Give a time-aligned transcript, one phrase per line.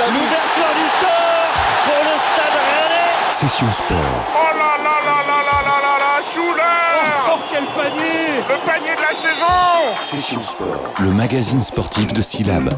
[0.00, 1.52] L'ouverture du score
[1.84, 3.12] pour le Stade Rennais.
[3.30, 3.96] Session Sport.
[4.34, 8.94] Oh là là là là là là là là Schuller Oh quel panier Le panier
[8.96, 10.94] de la saison Session Sport.
[11.02, 12.70] Le magazine sportif de Syllab.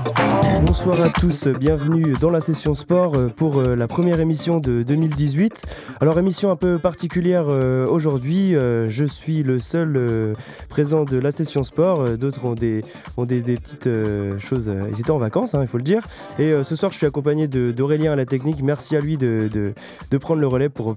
[0.67, 4.83] Bonsoir à tous, bienvenue dans la session sport euh, pour euh, la première émission de
[4.83, 5.65] 2018.
[6.01, 10.35] Alors émission un peu particulière euh, aujourd'hui, je suis le seul
[10.69, 12.85] présent de la session sport, d'autres ont des,
[13.17, 13.89] ont des, des petites
[14.41, 16.03] choses, ils étaient en vacances hein, il faut le dire.
[16.39, 19.75] Et ce soir je suis accompagné d'Aurélien à la technique, merci à lui de, de,
[20.11, 20.97] de prendre le relais pour,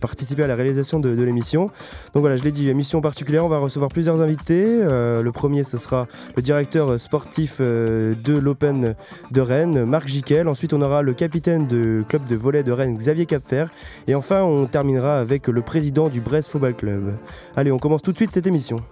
[0.00, 1.70] participer à la réalisation de, de l'émission.
[2.14, 4.78] Donc voilà, je l'ai dit, émission particulière, on va recevoir plusieurs invités.
[4.82, 8.94] Le premier ce sera le directeur sportif euh, de l'Open
[9.30, 10.48] de Rennes, Marc Jiquel.
[10.48, 13.66] Ensuite, on aura le capitaine du club de volley de Rennes, Xavier Capfer.
[14.06, 17.14] Et enfin, on terminera avec le président du Brest Football Club.
[17.56, 18.82] Allez, on commence tout de suite cette émission.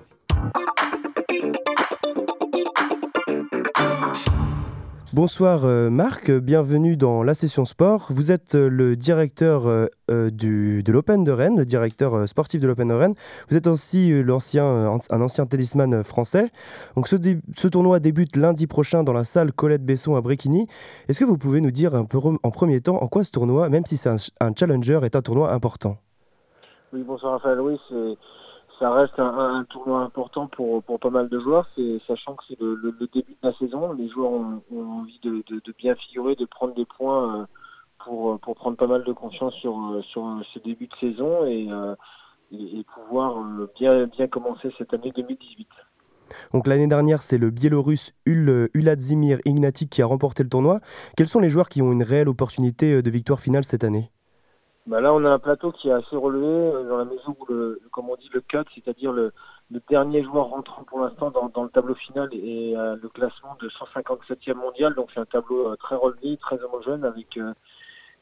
[5.17, 8.09] Bonsoir euh, Marc, bienvenue dans la session sport.
[8.11, 12.89] Vous êtes euh, le directeur euh, de l'Open de Rennes, le directeur sportif de l'Open
[12.89, 13.15] de Rennes.
[13.49, 16.51] Vous êtes aussi euh, un ancien tennisman français.
[16.97, 20.67] Donc ce, tournoi débute lundi prochain dans la salle Colette Besson à Bréquigny.
[21.09, 23.71] Est-ce que vous pouvez nous dire un peu en premier temps en quoi ce tournoi,
[23.71, 25.97] même si c'est un, un challenger, est un tournoi important?
[26.93, 27.63] Oui, bonsoir Raphaël.
[27.63, 28.19] Oui, c'est,
[28.79, 31.69] ça reste un, tournoi important pour, pas mal de joueurs,
[32.07, 33.93] sachant que c'est le, début de la saison.
[33.93, 35.43] Les joueurs ont, envie de,
[35.79, 37.47] bien figurer, de prendre des points euh,
[38.05, 41.95] pour, prendre pas mal de confiance sur, euh, sur ce début de saison et, euh,
[42.95, 45.69] pouvoir euh, bien, commencer cette année 2018.
[46.53, 50.81] Donc l'année dernière, c'est le Biélorusse Ul, Uladzimir Ignatic qui a remporté le tournoi.
[51.17, 54.11] Quels sont les joueurs qui ont une réelle opportunité euh, de victoire finale cette année?
[54.87, 57.47] Bah là, on a un plateau qui est assez relevé euh, dans la mesure où,
[57.53, 59.33] le, comme on dit, le cut, c'est-à-dire le,
[59.73, 63.57] le dernier joueur rentrant pour l'instant dans, dans le tableau final est euh, le classement
[63.61, 64.95] de 157e mondial.
[64.95, 67.53] Donc c'est un tableau euh, très relevé, très homogène, avec euh,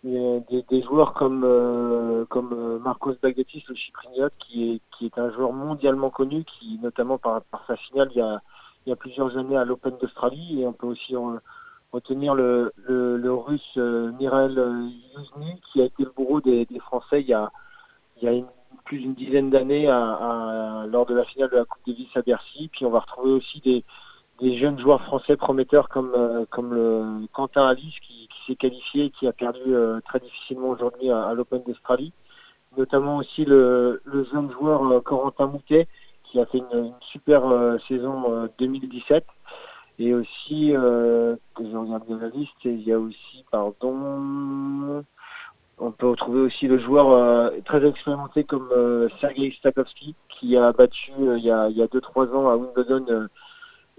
[0.04, 5.06] des, des- des joueurs comme, euh, comme euh, Marcos Bagdatis, le chypriote, qui est, qui
[5.06, 8.41] est un joueur mondialement connu, qui notamment par, par sa finale il y a,
[8.86, 10.62] il y a plusieurs années à l'Open d'Australie.
[10.62, 11.38] Et on peut aussi euh,
[11.94, 12.72] retenir le,
[13.32, 17.50] russe euh, Mirel euh, Yuzny, qui a été le bourreau des, Français il y a,
[18.84, 22.69] plus d'une dizaine d'années lors de la finale de la Coupe Davis à Bercy.
[22.72, 23.84] Puis on va retrouver aussi des,
[24.59, 29.33] jeunes joueurs français prometteurs comme, euh, le Quentin Alice qui, s'est qualifié et qui a
[29.33, 29.72] perdu
[30.06, 32.12] très difficilement aujourd'hui à, l'Open d'Australie.
[32.77, 34.03] Notamment aussi le,
[34.33, 35.88] jeune joueur Corentin Moutet
[36.25, 37.43] qui a fait une, une super
[37.88, 39.25] saison euh, 2017.
[40.00, 45.05] Et aussi, euh, que je regarde bien la liste, il y a aussi, pardon,
[45.78, 50.72] on peut retrouver aussi le joueur euh, très expérimenté comme euh, Sergei Stakowski, qui a
[50.72, 53.28] battu euh, il y a il y a deux trois ans à Wimbledon euh,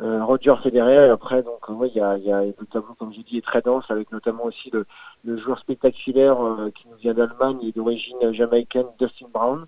[0.02, 1.08] euh, Roger Federer.
[1.08, 3.38] Et après, donc, ouais, il y a, il y a le tableau, comme je dis,
[3.38, 4.86] est très dense, avec notamment aussi le,
[5.24, 9.66] le joueur spectaculaire euh, qui nous vient d'Allemagne et d'origine jamaïcaine, Dustin Brown.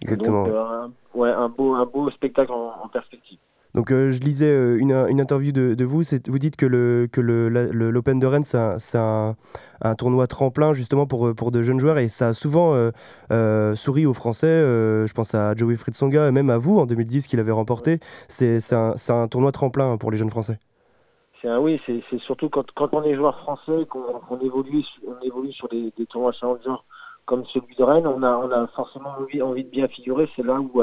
[0.00, 0.46] Exactement.
[0.46, 3.38] Donc, un, ouais, un beau, un beau spectacle en, en perspective.
[3.74, 7.08] Donc euh, je lisais euh, une, une interview de, de vous, vous dites que le
[7.10, 9.34] que le, l'Open de Rennes c'est un,
[9.80, 12.76] un, tournoi tremplin justement pour, euh, pour de jeunes joueurs et ça a souvent
[13.74, 17.40] souri aux Français, je pense à Joey Fritzonga et même à vous en 2010 qu'il
[17.40, 20.58] avait remporté, c'est un, un tournoi tremplin pour les jeunes Français.
[21.44, 25.92] Oui, c'est surtout quand, quand on est joueur français, qu'on évolue, on évolue sur des,
[25.96, 26.70] des tournois challenger
[27.24, 30.28] comme celui de Rennes, on a, on a forcément envie, envie de bien figurer.
[30.36, 30.82] C'est là où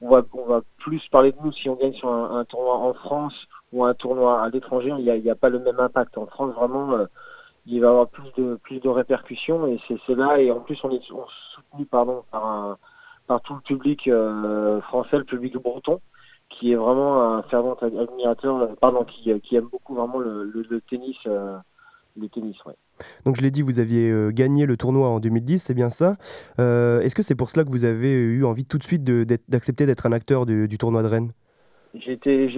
[0.00, 2.94] on, va, on va plus parler de nous si on gagne sur un, tournoi en
[2.94, 3.34] France
[3.72, 4.92] ou un tournoi à l'étranger.
[4.98, 6.16] Il n'y a, a pas le même impact.
[6.18, 7.06] En France, vraiment, euh,
[7.66, 10.40] il va y avoir plus de, plus de répercussions et c'est là.
[10.40, 12.78] Et en plus, on est soutenu pardon, par,
[13.26, 16.00] par tout le public euh, français, le public breton
[16.48, 21.16] qui est vraiment un fervent admirateur, euh, pardon, qui, qui aime beaucoup vraiment le, tennis,
[22.20, 22.74] le tennis, ouais.
[23.24, 26.16] Donc je l'ai dit, vous aviez euh, gagné le tournoi en 2010, c'est bien ça.
[26.58, 29.86] Euh, Est-ce que c'est pour cela que vous avez eu envie tout de suite d'accepter
[29.86, 31.32] d'être un acteur du, du tournoi de Rennes?
[31.94, 32.48] J'ai été,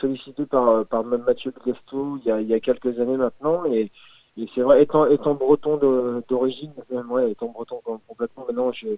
[0.00, 3.66] sollicité par, par même Mathieu Guesto il y a, il y a quelques années maintenant
[3.66, 3.90] et,
[4.38, 5.76] et c'est vrai, étant, étant breton
[6.28, 8.88] d'origine, même ouais, étant breton com- complètement, maintenant je,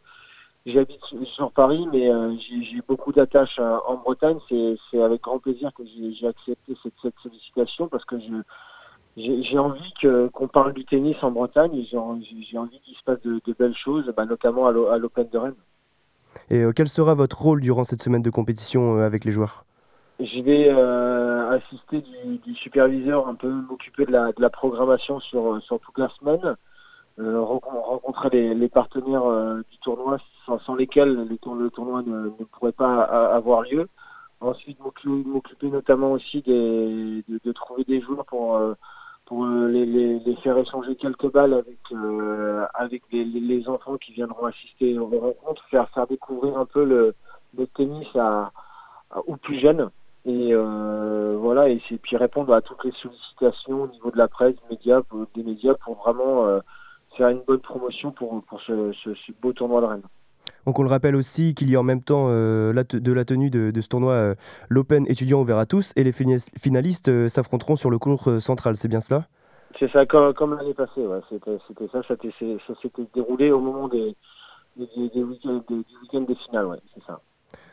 [0.64, 1.00] j'habite
[1.34, 4.38] sur- Paris, mais euh, j'ai beaucoup d'attaches euh, en Bretagne.
[4.49, 8.43] C'est avec grand plaisir que j'ai j'ai accepté cette, cette sollicitation parce que je
[9.16, 12.81] j'ai envie que qu'on parle du tennis en Bretagne et j'ai en- j'ai j'ai envie
[12.81, 15.55] qu'il se passe de, de belles choses, bah, notamment à l'O- à l'Open de Rennes.
[16.50, 19.64] Et euh, quel sera votre rôle durant cette semaine de compétition euh, avec les joueurs?
[20.20, 25.20] Je vais euh, assister du, du superviseur, un peu m'occuper de la, de la programmation
[25.20, 26.56] sur, sur toute la semaine,
[27.19, 29.25] rencon- rencontrer les, les partenaires
[29.70, 33.62] du tournoi sans, sans lesquels le, tour- le tournoi ne, ne pourrait pas a- avoir
[33.62, 33.88] lieu.
[34.40, 38.56] Ensuite, m'occu- m'occuper notamment aussi des, de, de trouver des joueurs pour,
[39.26, 44.12] pour euh, les, les, faire échanger quelques balles avec euh, avec les, les- enfants qui
[44.12, 47.15] viendront assister aux rencontres, faire faire découvrir un peu le,
[47.75, 48.53] tennis à,
[49.26, 49.91] aux plus jeunes
[50.26, 54.55] et euh, voilà et puis répondre à toutes les sollicitations au niveau de la presse,
[54.69, 55.26] des médias, pour-
[55.97, 56.47] vraiment
[57.17, 60.03] faire une bonne promotion pour pour ce, ce, ce beau tournoi de Rennes.
[60.66, 63.50] Donc on le rappelle aussi qu'il y a en même temps euh, de la tenue
[63.50, 64.34] de, ce tournoi euh,
[64.69, 65.93] l'Open étudiant ouvert à tous.
[65.96, 69.26] Et les finalistes euh, s'affronteront sur le cours central, c'est bien cela?
[69.78, 71.20] C'est ça, comme, l'année passée, ouais.
[71.28, 71.58] c'était,
[71.93, 72.14] ça, ça,
[72.81, 74.14] s'était- déroulé au moment des,
[74.76, 77.20] des, des- week-ends, des- finales, c'est ça.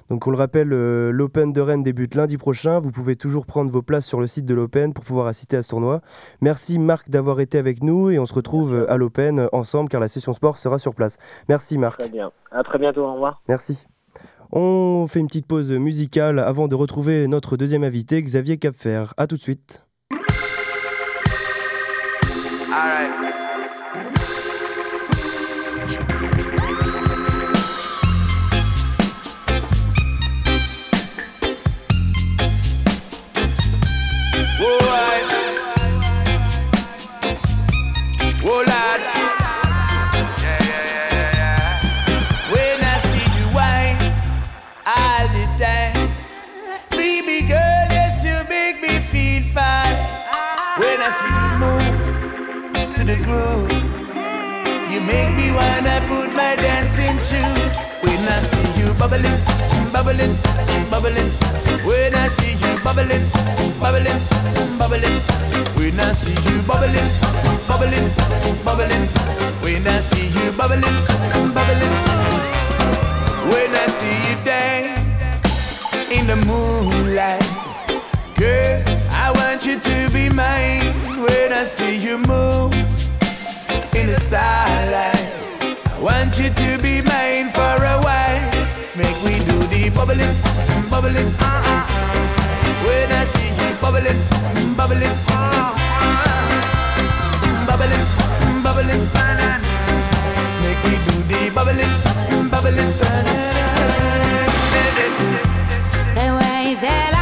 [0.10, 2.80] Donc on le rappelle, euh, l'Open de Rennes débute lundi prochain.
[2.80, 5.64] Vous pouvez toujours prendre vos places sur le site de l'Open pour pouvoir assister à
[5.64, 6.02] ce tournoi.
[6.42, 9.90] Merci Marc d'avoir été avec nous et on se retrouve euh, à l'Open euh, ensemble
[9.90, 11.18] car la session sport sera sur place.
[11.50, 12.00] Merci Marc.
[12.00, 12.32] Très bien.
[12.52, 13.42] À très bientôt, au revoir.
[13.48, 13.86] Merci.
[14.52, 19.06] On fait une petite pause musicale avant de retrouver notre deuxième invité, Xavier Capfer.
[19.16, 19.86] A tout de suite.
[53.02, 53.72] To the groove,
[54.92, 57.74] you make me wanna put my dancing shoes.
[58.06, 59.40] When I see you bubbling,
[59.92, 60.34] bubbling,
[60.92, 61.32] bubbling.
[61.88, 63.26] When I see you bubbling,
[63.82, 64.22] bubbling,
[64.78, 65.18] bubbling.
[65.78, 67.10] When I see you bubbling,
[67.68, 68.08] bubbling,
[68.66, 69.06] bubbling.
[69.64, 70.98] When I see you bubbling,
[71.56, 71.96] bubbling.
[73.52, 75.42] When I see you dance
[76.12, 77.42] in the moonlight,
[78.38, 80.81] girl, I want you to be mine.
[81.32, 82.74] When I see you move
[83.96, 85.16] in the starlight,
[85.88, 88.68] I want you to be mine for a while.
[89.00, 90.36] Make we do the bubbling,
[90.92, 91.32] bubbling.
[91.40, 91.82] Uh-uh.
[92.86, 94.20] When I see you bubbling,
[94.76, 95.72] bubbling, uh-uh.
[97.68, 98.06] bubbling,
[98.66, 99.56] bubbling, uh-uh.
[100.64, 101.96] make we do the bubbling,
[102.52, 102.92] bubbling.
[106.20, 107.21] The way that I'm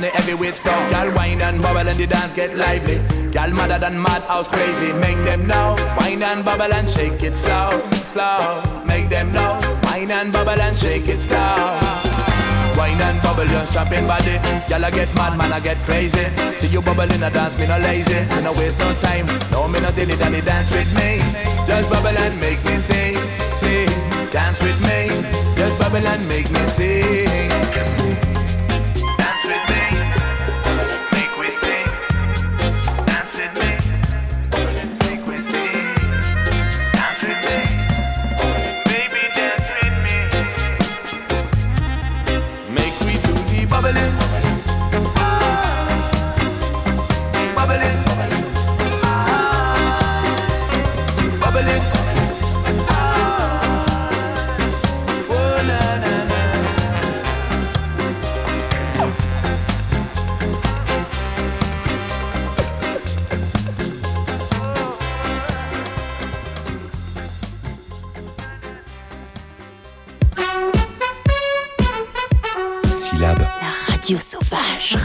[0.00, 0.90] pan the heavyweight stuff.
[0.90, 3.00] Gal wine and bubble and the dance get lively.
[3.30, 4.92] Gal madder than mad, house crazy.
[4.92, 7.82] Make them know, wine and bubble and shake it slow,
[8.12, 8.62] slow.
[8.86, 11.78] Make them know, wine and bubble and shake it slow.
[12.76, 14.38] Wine and bubble, your shopping body.
[14.68, 16.26] Gal I get mad, man I get crazy.
[16.56, 18.20] See you bubble in dance, me no lazy.
[18.34, 21.20] Me no waste no time, no me no dilly dally dance with me.
[21.66, 23.16] Just bubble and make me sing,
[23.60, 23.90] sing.
[24.32, 25.08] Dance with me,
[25.56, 28.29] just bubble and make me sing
[74.18, 74.96] Sauvage.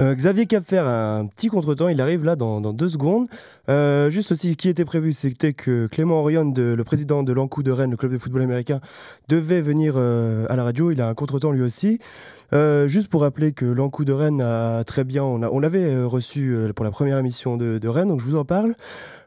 [0.00, 3.26] Euh, Xavier Capfer a un petit contretemps, il arrive là dans, deux secondes.
[3.68, 7.70] Euh, juste aussi, qui était prévu, c'était que Clément Orion, le président de l'Ancou de
[7.70, 8.80] Rennes, le club de football américain,
[9.28, 10.90] devait venir euh, à la radio.
[10.90, 11.98] Il a un contretemps lui aussi.
[12.86, 16.90] Juste pour rappeler que l'Ancou de Rennes a très bien, on, l'avait reçu pour la
[16.90, 18.74] première émission de Rennes, donc je vous en parle.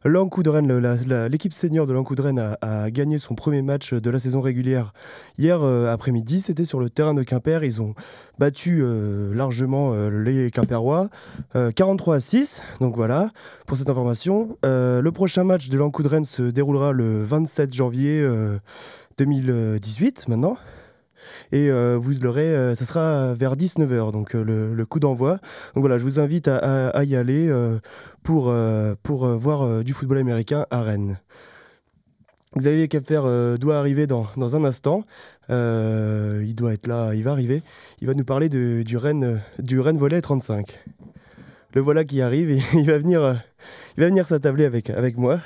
[0.06, 4.40] L'équipe senior de l'Ancou de Rennes a, a gagné son premier match de la saison
[4.40, 4.94] régulière
[5.40, 6.42] hier euh, après-midi.
[6.42, 7.64] C'était sur le terrain de Quimper.
[7.64, 7.96] Ils ont
[8.38, 11.10] battu euh, largement euh, les Quimperois,
[11.56, 12.64] euh, 43 à 6.
[12.82, 13.32] Donc voilà
[13.66, 14.58] pour cette information.
[14.64, 18.60] Le prochain match de l'Ancou de Rennes se déroulera le 27 janvier euh,
[19.18, 20.58] 2018 maintenant.
[21.52, 25.40] Et euh, vous l'aurez, euh, ça sera vers 19h, donc euh, le, coup d'envoi.
[25.74, 27.52] Donc voilà, je vous invite à, y aller
[28.24, 28.54] pour,
[29.04, 31.20] pour voir du football américain à Rennes.
[32.58, 35.04] Xavier Capfer doit arriver dans, dans un instant.
[35.50, 37.64] Il doit être là, il va arriver.
[38.02, 40.80] Il va nous parler du, Rennes, du Rennes Volley 35.
[41.74, 43.42] Le voilà qui arrive il va venir,
[43.98, 45.42] il va venir s'attabler avec, avec moi.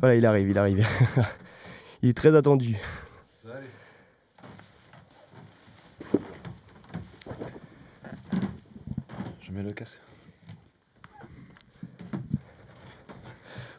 [0.00, 0.86] Voilà, il arrive, il arrive.
[2.02, 2.76] il est très attendu.
[9.40, 9.53] Je mets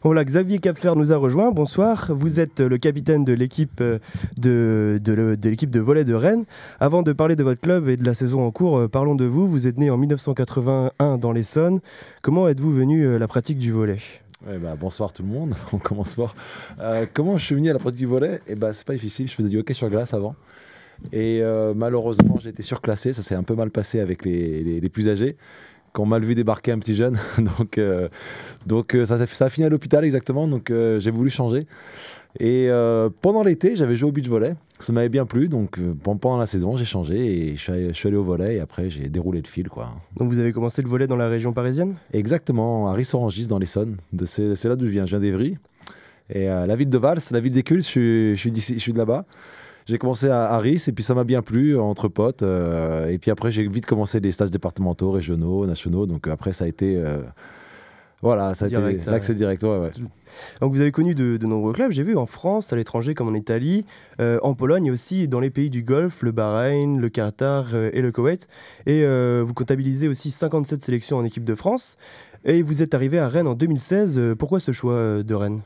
[0.03, 1.51] Voilà, Xavier Capfer nous a rejoint.
[1.51, 2.11] Bonsoir.
[2.13, 3.97] Vous êtes le capitaine de l'équipe euh,
[4.37, 6.45] de, le- de Rennes.
[6.79, 9.25] Avant de parler de votre club et de la saison en cours, euh, parlons de
[9.25, 9.47] vous.
[9.47, 11.79] Vous êtes né en 1981 dans l'Essonne.
[12.21, 13.97] Comment êtes-vous venu à la pratique du volley?
[14.47, 16.35] Ouais, bah, bonsoir tout le monde, on commence fort.
[16.79, 19.27] Euh, comment je suis venu à la pratique du volet Eh bah, c'est pas difficile,
[19.27, 20.35] je faisais du hockey sur glace avant.
[21.13, 25.09] Et euh, malheureusement, j'ai été surclassé, ça s'est un peu mal passé avec les plus
[25.09, 25.35] âgés,
[25.95, 27.17] qui ont mal vu débarquer un petit jeune.
[27.57, 28.09] donc euh,
[28.67, 31.65] donc euh, ça, ça a fini à l'hôpital exactement, donc euh, j'ai voulu changer.
[32.39, 36.19] Et euh, pendant l'été, j'avais joué au beach volley, ça m'avait bien plu, donc pen-
[36.19, 37.15] pendant la saison, j'ai changé
[37.51, 39.69] et je suis allé, je suis allé au volet et après j'ai déroulé le fil.
[39.69, 39.91] quoi.
[40.17, 41.95] Donc vous avez commencé le volley dans la région parisienne?
[42.11, 43.95] Exactement, à Rissorangis dans l'Essonne.
[44.25, 45.05] C'est là d'où je viens.
[45.05, 45.57] Je viens d'Evry.
[46.29, 48.79] Et la ville de Vals, la ville des cultes, je suis, je suis, d'ici- je
[48.79, 49.25] suis de là-bas.
[49.85, 52.41] J'ai commencé à, à Ris et puis ça m'a bien plu entre potes.
[52.43, 56.05] euh, et puis après, j'ai vite commencé des stages départementaux, régionaux, nationaux.
[56.07, 56.95] Donc euh, après, ça a été.
[56.97, 57.19] euh,
[58.21, 59.61] voilà, ça a Direct, été l'accès direct.
[59.61, 59.91] Ouais, ouais.
[60.59, 63.27] Donc vous avez connu de, de nombreux clubs, j'ai vu en France, à l'étranger comme
[63.27, 63.85] en Italie,
[64.19, 67.91] euh, en Pologne et aussi dans les pays du Golfe, le Bahreïn, le Qatar euh,
[67.93, 68.47] et le Koweït.
[68.87, 71.97] Et euh, vous comptabilisez aussi 57 sélections en équipe de France.
[72.45, 74.17] Et vous êtes arrivé à Rennes en 2016.
[74.17, 75.61] Euh, Pourquoi ce choix euh, de Rennes?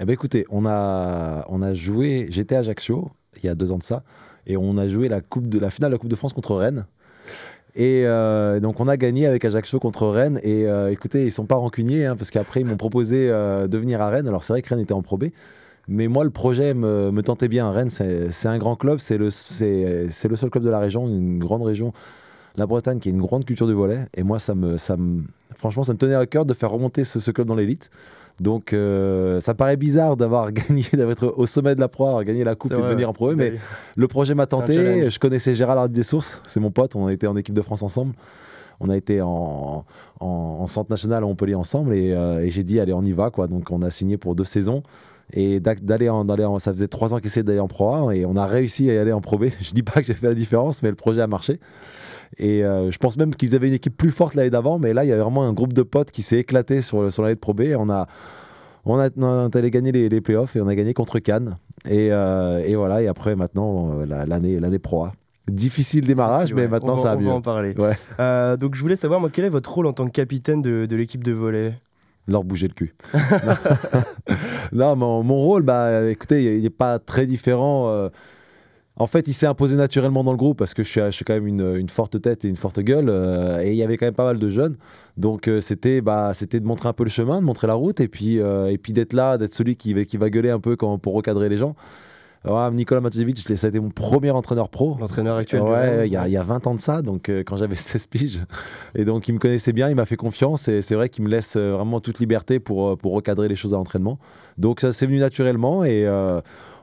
[0.00, 2.26] Eh ben écoutez, on a, on a joué.
[2.30, 3.10] J'étais à Ajaccio
[3.42, 4.02] il y a deux ans de ça,
[4.46, 6.54] et on a joué la coupe de la finale de la Coupe de France contre
[6.54, 6.86] Rennes.
[7.76, 10.38] Et euh, donc on a gagné avec Ajaccio contre Rennes.
[10.42, 13.78] Et euh, écoutez, ils sont pas rancuniers hein, parce qu'après ils m'ont proposé euh, de
[13.78, 14.28] venir à Rennes.
[14.28, 15.18] Alors c'est vrai que Rennes était en Pro
[15.86, 17.70] mais moi le projet me, tentait bien.
[17.70, 21.38] Rennes, c'est un grand club, c'est le, c'est le seul club de la région, une
[21.38, 21.92] grande région,
[22.56, 24.06] la Bretagne, qui a une grande culture du volet.
[24.14, 25.24] Et moi, ça me, ça me,
[25.54, 27.90] franchement, ça me tenait à cœur de faire remonter ce club dans l'élite.
[28.40, 32.44] Donc euh, ça paraît bizarre d'avoir gagné, d'être au sommet de la proie, avoir gagné
[32.44, 33.54] la coupe et de venir en Pro mais
[33.96, 35.10] le projet m'a tenté.
[35.10, 36.96] Je connaissais Gérard Lardy des Sources, c'est mon pote.
[36.96, 38.14] On a été en équipe de France ensemble.
[38.80, 39.84] On a été en,
[40.20, 43.12] en, en centre national à Montpellier ensemble et, euh, et j'ai dit allez on y
[43.12, 43.46] va quoi.
[43.46, 44.82] Donc on a signé pour deux saisons
[45.36, 48.24] et d'aller en, en- ça faisait trois ans qu'il essayait d'aller en Pro A et
[48.24, 49.46] on a réussi à y aller en Pro B.
[49.60, 51.58] Je dis pas que j'ai fait la différence mais le projet a marché.
[52.38, 55.04] Et euh, je pense même qu'ils avaient une équipe plus forte l'année d'avant mais là
[55.04, 57.40] il y avait vraiment un groupe de potes qui s'est éclaté sur, sur l'année de
[57.40, 57.60] Pro B.
[57.62, 58.06] Et on a
[58.86, 61.56] on a, on est allé gagner les, les playoffs et on a gagné contre Cannes.
[61.88, 65.12] Et, euh, et voilà, et après, maintenant, euh, la- l'année l'année Pro A.
[65.50, 67.30] Difficile démarrage, mais maintenant, on va, ça on va mieux.
[67.30, 67.74] en parler.
[67.78, 67.96] Ouais.
[68.20, 70.84] Euh, donc je voulais savoir, moi, quel est votre rôle en tant que capitaine de,
[70.86, 71.74] de l'équipe de volley?
[72.26, 72.94] Leur bouger le cul.
[74.72, 77.88] non, mon, mon rôle, bah, écoutez, il n'est pas très différent.
[77.90, 78.08] euh.
[78.96, 81.24] En fait, il s'est imposé naturellement dans le groupe parce que je suis, je suis
[81.24, 83.08] quand même une, une forte tête et une forte gueule.
[83.08, 84.76] euh, et il y avait quand même pas mal de jeunes.
[85.16, 88.08] Donc, euh, c'était bah, de montrer un peu le chemin, de montrer la route et
[88.08, 91.14] puis, et puis d'être là, d'être celui qui, va- qui va gueuler un peu pour
[91.14, 91.74] recadrer les gens.
[92.44, 94.96] Alors, Nicolas Matjevic, ça a été mon premier entraîneur pro.
[95.00, 97.74] L'entraîneur actuel Ouais, il y, y a 20 ans de ça, donc euh, quand j'avais
[97.74, 98.42] 16 piges.
[98.94, 101.30] Et donc il me connaissait bien, il m'a fait confiance et c'est vrai qu'il me
[101.30, 104.18] laisse euh, vraiment toute liberté pour, euh, pour recadrer les choses à l'entraînement.
[104.58, 106.40] Donc ça c'est venu naturellement et euh,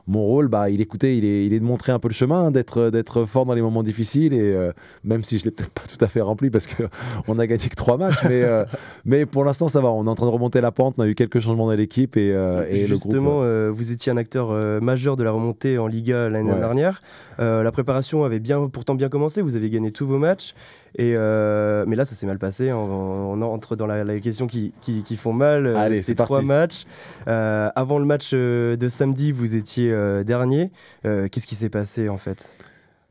[0.08, 2.50] mon rôle, bah, il, écoutez, il, est, il est de montrer un peu le chemin,
[2.50, 4.72] d'être, d'être fort dans les moments difficiles et euh,
[5.04, 7.74] même si je l'ai peut-être pas tout à fait rempli parce qu'on a gagné que
[7.76, 8.64] trois matchs, mais, euh,
[9.04, 11.06] mais pour l'instant ça va, on est en train de remonter la pente, on a
[11.06, 13.12] eu quelques changements dans l'équipe et, euh, et le groupe.
[13.12, 14.50] Justement, vous étiez un acteur
[14.82, 16.58] majeur de la remontée en Liga l'année Ouais.
[16.58, 17.02] dernière.
[17.38, 19.40] La préparation avait bien, pourtant bien commencé.
[19.42, 20.54] Vous avez gagné tous vos matchs.
[20.98, 22.70] Et euh, mais là, ça s'est mal passé.
[22.72, 25.74] On, on entre dans la, la question qui, qui, qui font mal.
[25.74, 26.46] Allez, Ces c'est trois parti.
[26.46, 26.84] matchs.
[27.28, 30.70] Euh, avant le match de samedi, vous étiez euh, dernier.
[31.04, 32.56] Euh, Qu'est-ce qui s'est passé en fait?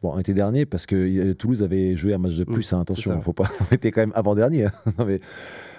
[0.01, 2.75] Bon, on était dernier parce que euh, Toulouse avait joué un match de plus, Mm,
[2.75, 3.45] hein, attention, faut pas.
[3.71, 4.65] On était quand même avant-dernier.
[5.05, 5.19] Mais...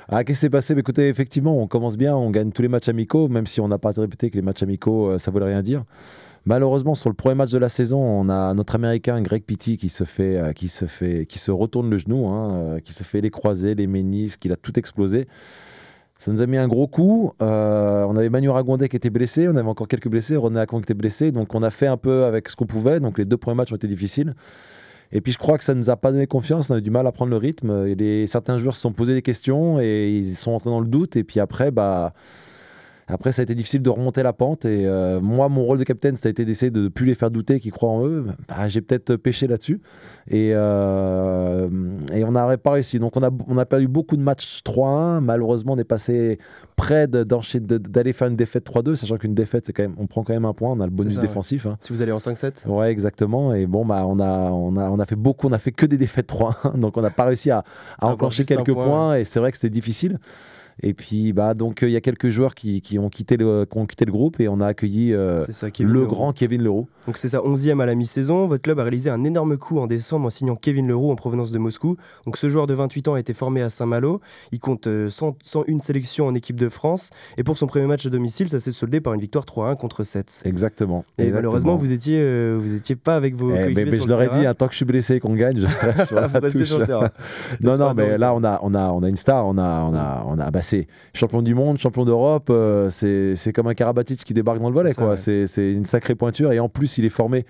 [0.09, 0.75] Ah, qu'est-ce qui s'est passé?
[0.75, 3.69] Mais Écoutez, effectivement, on commence bien, on gagne tous les matchs amicaux, même si on
[3.69, 5.85] n'a pas répété que les matchs amicaux, ça voulait rien dire.
[6.45, 9.89] Malheureusement, sur le premier match de la saison, on a notre Américain Greg Pitti qui
[9.89, 13.31] se fait, qui se fait, qui se retourne le genou, hein, qui se fait les
[13.31, 15.29] croisés, les ménisques, qu'il a tout explosé.
[16.23, 17.33] Ça nous a mis un gros coup.
[17.43, 20.79] Euh, on avait Manu Ragondé qui était blessé, on avait encore quelques blessés, René Acon
[20.79, 23.01] qui était blessé, donc on a fait un peu avec ce qu'on pouvait.
[23.01, 24.37] Donc les deux premiers matchs ont été difficiles.
[25.11, 26.83] Et puis je crois que ça ne nous a pas donné confiance, on a eu
[26.83, 27.89] du mal à prendre le rythme.
[27.89, 31.17] Et certains joueurs se sont posés des questions et ils sont entrés dans le doute.
[31.17, 32.13] Et puis après, bah
[33.13, 34.65] après, ça a été difficile de remonter la pente.
[34.65, 37.15] Et euh, moi, mon rôle de capitaine, ça a été d'essayer de ne plus les
[37.15, 38.27] faire douter, qu'ils croient en eux.
[38.49, 39.81] Bah, J'ai peut-être pêché là-dessus.
[40.29, 41.69] Et, euh,
[42.13, 42.99] et on n'aurait pas réussi.
[42.99, 45.21] Donc, on a, on a perdu beaucoup de matchs 3-1.
[45.21, 46.39] Malheureusement, on est passé
[46.77, 50.33] près d'aller faire une défaite 3-2, sachant qu'une défaite, c'est quand même, on prend quand
[50.33, 50.71] même un point.
[50.71, 51.27] On a le bonus ça, ouais.
[51.27, 51.67] défensif.
[51.67, 51.77] hein.
[51.81, 53.55] Si vous allez en 5-7 Ouais, exactement.
[53.55, 55.87] Et bon, bah, on a, on a, on a fait beaucoup, on a fait que
[55.87, 56.77] des défaites 3-1.
[56.81, 57.65] Donc, on n'a pas réussi à,
[58.01, 58.85] enclencher quelques point.
[58.87, 59.17] points.
[59.17, 60.19] Et c'est vrai que c'était difficile.
[60.83, 63.67] Et puis, bah, donc, euh, il y a quelques joueurs qui, qui ont quitté le,
[63.71, 66.89] qui ont quitté le groupe et on a accueilli euh, ça, le grand Kevin Leroux.
[67.07, 68.47] Donc c'est sa 11e à la mi-saison.
[68.47, 71.51] Votre club a réalisé un énorme coup en décembre en signant Kevin Leroux en provenance
[71.51, 71.97] de Moscou.
[72.27, 74.21] Donc ce joueur de 28 ans a été formé à Saint-Malo.
[74.53, 77.11] Il compte euh, 100 101 sélections en équipe de France.
[77.37, 80.05] Et pour son premier match à domicile, ça s'est soldé par une victoire 3-1 contre
[80.05, 80.43] 7.
[80.45, 81.05] Exactement.
[81.19, 81.37] Et Exactement.
[81.37, 84.09] malheureusement, vous étiez, euh, vous étiez pas avec vos Eh, mais, coéquipiers mais sur je
[84.09, 86.07] le leur ai dit, hein, tant que je suis blessé et qu'on gagne, je reste
[86.07, 86.65] sur la touche.
[86.65, 86.87] sur le.
[87.61, 89.47] Non, non, mais là, on a, on, a, on a une star.
[89.47, 92.49] On a, on a, on a, bah, c'est champion du monde, champion d'Europe.
[92.51, 94.93] euh, c'est comme un Karabatic qui débarque dans le volet.
[95.17, 95.73] C'est ouais.
[95.73, 96.53] Une sacrée pointure.
[96.53, 97.45] Et en plus, il est formé.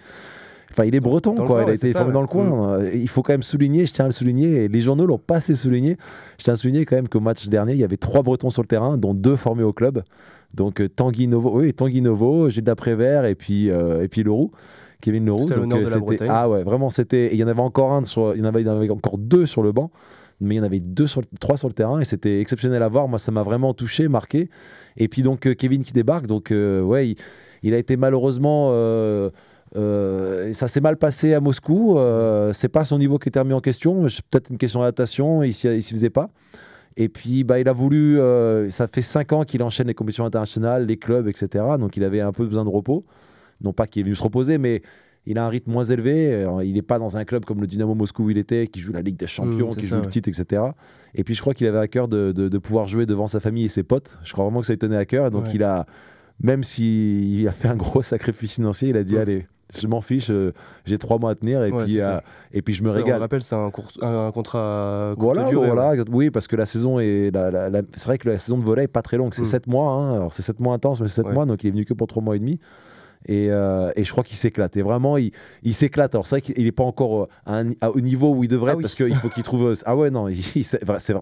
[0.70, 1.46] Enfin, il est breton, quoi.
[1.46, 2.10] coin, il a été ça, formé ouais.
[2.12, 2.14] Mm.
[2.14, 2.78] dans le coin.
[2.80, 5.18] Euh, Il faut quand même souligner, je tiens à le souligner, et les journaux l'ont
[5.18, 5.98] pas assez souligné.
[6.38, 8.62] Je tiens à souligner quand même qu'au match dernier, il y avait trois bretons sur
[8.62, 10.02] le terrain, dont deux formés au club.
[10.54, 14.50] Donc euh, Tanguy Novo, oui, Tanguy Novo, Gilles Prévert et puis, euh, et puis Leroux.
[15.02, 15.44] Kevin Leroux.
[15.46, 16.28] Tout à Donc, l'honneur de la c'était- Bretagne.
[16.30, 17.28] Ah ouais, vraiment, c'était.
[17.32, 18.88] Il y en avait encore un, sur, il y en avait, il y en avait
[18.88, 19.90] encore deux sur le banc,
[20.42, 22.82] mais il y en avait deux sur, le- trois sur le terrain et c'était exceptionnel
[22.82, 23.08] à voir.
[23.08, 24.50] Moi, ça m'a vraiment touché, marqué.
[24.96, 27.14] Et puis donc euh, Kevin qui débarque, donc euh, ouais,
[27.62, 28.70] il, a été malheureusement.
[28.72, 29.30] euh,
[30.52, 31.96] ça s'est mal passé à Moscou.
[31.98, 34.02] Euh, c'est pas son niveau qui était remis en question.
[34.30, 35.42] Peut-être une question d'adaptation.
[35.42, 36.28] Il s'y faisait pas.
[36.98, 38.18] Et puis, bah, il a voulu.
[38.70, 41.64] ça fait cinq ans qu'il enchaîne les compétitions internationales, les clubs, etc.
[41.78, 43.04] Donc, il avait un peu besoin de repos.
[43.62, 44.82] Non pas qu'il est venu se reposer, mais
[45.26, 46.32] il a un rythme moins élevé.
[46.34, 48.80] Euh, Il n'est pas dans un club comme le Dynamo Moscou où il était, qui
[48.80, 50.62] joue la Ligue des Champions, Mm, c'est qui ça, joue le titre, etc.
[51.14, 53.38] Et puis, je crois qu'il avait à cœur de, de- de pouvoir jouer devant sa
[53.40, 54.18] famille et ses potes.
[54.24, 55.26] Je crois vraiment que ça lui tenait à cœur.
[55.26, 55.50] Et donc, Ouais.
[55.54, 55.86] il a,
[56.42, 59.46] même s'il a fait un gros sacrifice financier, il a dit allez.
[59.80, 60.52] Je m'en fiche, euh,
[60.84, 62.18] j'ai trois mois à tenir et, Ouais, puis, euh,
[62.52, 63.20] et puis je me Ça, On régale.
[63.20, 63.70] rappelle, c'est un,
[64.30, 65.68] contrat Voilà, durée.
[65.68, 65.74] ouais.
[65.74, 66.04] voilà.
[66.10, 67.30] oui, parce que la saison est.
[67.32, 69.42] la- la- la- c'est vrai que la saison de volet est pas très longue, c'est
[69.42, 69.46] Mm.
[69.46, 69.90] 7 mois.
[69.92, 70.14] hein.
[70.16, 71.32] Alors c'est 7 mois intenses, mais c'est 7 Ouais.
[71.34, 72.58] mois, donc il est venu que pour 3 mois et demi.
[73.26, 74.76] Et, euh, et je crois qu'il s'éclate.
[74.76, 75.30] Et vraiment, il,
[75.62, 76.14] il s'éclate.
[76.14, 78.48] Alors c'est vrai qu'il n'est pas encore euh, à un- à- au niveau où il
[78.48, 78.82] devrait Ah être, oui.
[78.82, 79.74] parce qu'il faut qu'il trouve.
[79.86, 80.44] Ah ouais, non, il-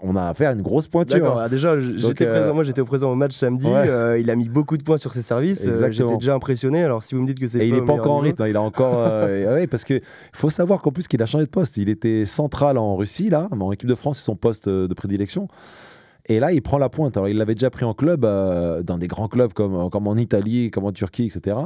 [0.02, 1.32] on a affaire à une grosse pointure.
[1.38, 1.42] Hein.
[1.44, 3.88] ah, déjà, j'étais euh, présent, moi j'étais au présent au match samedi, Ouais.
[3.88, 7.02] euh, il a mis beaucoup de points sur ses services, euh, j'étais déjà impressionné, alors
[7.04, 8.56] si vous me dites que c'est Et il n'est pas encore en rythme, hein, il
[8.56, 8.94] a encore.
[8.98, 10.00] euh, ah ouais, parce qu'il
[10.32, 11.76] faut savoir qu'en plus qu'il a changé de poste.
[11.76, 14.88] Il était central en Russie, là, mais en équipe de France, c'est son poste euh,
[14.88, 15.48] de prédilection.
[16.26, 17.16] Et là, il prend la pointe.
[17.16, 20.16] Alors, il l'avait déjà pris en club, euh, dans des grands clubs comme, comme en
[20.16, 21.56] Italie, comme en Turquie, etc.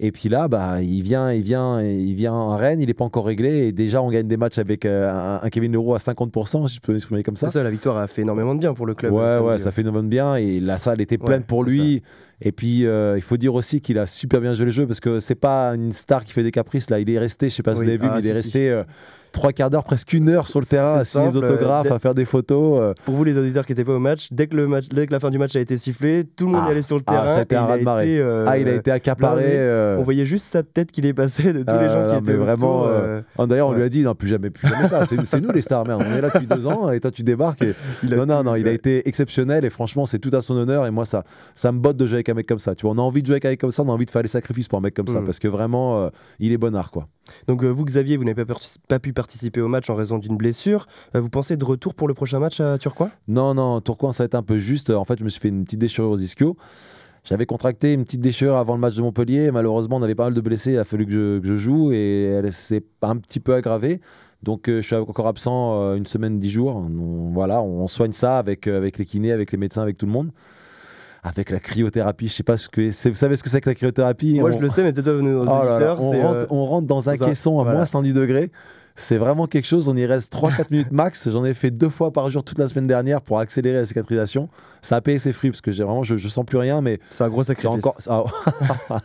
[0.00, 3.04] Et puis là, bah, il vient, il vient, il vient à Rennes, il n'est pas
[3.04, 3.68] encore réglé.
[3.68, 6.76] Et déjà, on gagne des matchs avec euh, un, un Kevin Leroux à 50%, si
[6.76, 7.48] je peux m'exprimer comme ça.
[7.48, 9.12] C'est ça, la victoire a fait énormément de bien pour le club.
[9.12, 10.34] Ouais, euh, samedi, ouais, ça fait énormément de bien.
[10.36, 12.02] Et la salle était pleine Ouais, pour lui.
[12.44, 15.00] Et puis, euh, il faut dire aussi qu'il a super bien joué le jeu parce
[15.00, 16.90] que c'est pas une star qui fait des caprices.
[16.90, 17.84] Là, il est resté, je sais pas si Oui.
[17.84, 18.36] vous avez vu, Ah, mais il est si.
[18.36, 18.82] resté euh,
[19.30, 21.98] trois quarts d'heure, presque une heure sur le terrain, à signer des autographes, euh, à
[21.98, 22.78] faire des photos.
[22.82, 22.92] euh.
[23.06, 25.12] Pour vous les auditeurs qui n'étaient pas au match, dès que, le match, dès que
[25.12, 26.68] la fin du match a été sifflée, tout le monde Ah.
[26.68, 27.28] y allait sur le Ah, terrain.
[27.28, 28.12] ça a été un il a raz-de-marée.
[28.14, 29.96] été, euh, ah, il a été accaparé.
[29.98, 32.86] On voyait juste sa tête qui dépassait de tous les Euh, gens qui étaient vraiment,
[33.38, 35.04] Ah, D'ailleurs, on lui a dit non, plus jamais, plus jamais ça.
[35.06, 36.02] C'est nous les stars, merde.
[36.06, 37.62] On est là depuis deux ans et toi tu débarques.
[37.62, 37.72] Et...
[38.04, 40.56] Il a non, non, non, il a été exceptionnel et franchement, c'est tout à son
[40.56, 40.86] honneur.
[40.86, 41.24] Et moi, ça,
[41.54, 42.74] ça me botte de jouer avec un mec comme ça.
[42.74, 44.06] Tu vois, on a envie de jouer avec un mec comme ça, on a envie
[44.06, 45.24] de faire les sacrifices pour un mec comme ça Mm.
[45.24, 47.06] parce que vraiment, euh, il est bonnard quoi.
[47.46, 48.44] Donc euh, vous, Xavier, vous n'avez
[48.88, 50.86] pas, pu participer au match en raison d'une blessure.
[51.14, 54.24] Euh, vous pensez de retour pour le prochain match à Turcoing Non, non, Tourcoing, ça
[54.24, 54.90] a été un peu juste.
[54.90, 56.56] En fait, je me suis fait une petite déchirure aux ischio.
[57.24, 59.52] J'avais contracté une petite déchirure avant le match de Montpellier.
[59.52, 60.72] Malheureusement, on avait pas mal de blessés.
[60.72, 64.00] Il a fallu que je, que je joue et elle s'est un petit peu aggravée.
[64.42, 66.74] Donc, euh, je suis encore absent euh, une semaine, dix jours.
[66.74, 70.06] On- voilà, on soigne ça avec, euh, avec les kinés, avec les médecins, avec tout
[70.06, 70.30] le monde.
[71.24, 73.08] Avec la cryothérapie, je sais pas ce que c'est.
[73.08, 74.40] Vous savez ce que c'est que la cryothérapie?
[74.40, 76.00] Moi, On- je le sais, mais peut-être pas nos Oh là là, auditeurs.
[76.02, 77.78] on, c'est, rentre, euh, on rentre dans un dans un- caisson à voilà.
[77.78, 78.50] moins 110 degrés.
[78.94, 81.30] C'est vraiment quelque chose, on y reste 3-4 minutes max.
[81.30, 84.48] J'en ai fait deux fois par jour toute la semaine dernière pour accélérer la cicatrisation.
[84.82, 86.98] Ça a payé ses fruits parce que j'ai vraiment, je, je sens plus rien, mais
[87.08, 87.86] C'est un gros sacrifice.
[88.08, 88.32] encore.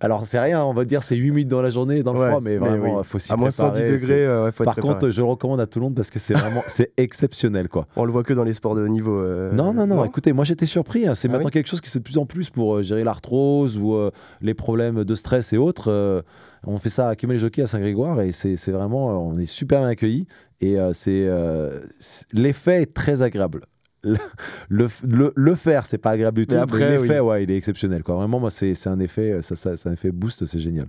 [0.00, 2.28] Alors c'est rien, on va dire c'est 8 minutes dans la journée dans le Ouais,
[2.28, 3.04] froid, mais vraiment, oui.
[3.04, 4.94] faut s'y À moins préparer, 110 c'est- degrés, euh, faut être Par préparé.
[4.94, 7.86] contre, je le recommande à tout le monde parce que c'est vraiment, c'est exceptionnel quoi.
[7.96, 9.20] on le voit que dans les sports de haut niveau.
[9.20, 11.06] euh, Non, non, non, écoutez, moi j'étais surpris.
[11.06, 11.14] hein.
[11.14, 12.82] C'est Ah maintenant oui quelque chose qui se fait de plus en plus pour euh,
[12.82, 13.96] gérer l'arthrose ou
[14.40, 16.24] les problèmes de stress et autres.
[16.66, 19.80] On fait ça à Kemel Jockey à Saint-Grégoire et c'est vraiment, euh, on est super
[19.80, 20.26] bien accueillis
[20.60, 23.62] et euh, c'est euh, c'est- l'effet est très agréable.
[24.68, 24.86] Le,
[25.34, 26.54] le, faire, c'est pas agréable du tout.
[26.54, 28.02] Mais après, l'effet, ouais, il est exceptionnel.
[28.04, 28.14] Quoi.
[28.14, 30.86] Vraiment, moi, c'est un effet, ça, ça- c'est un effet boost, c'est génial.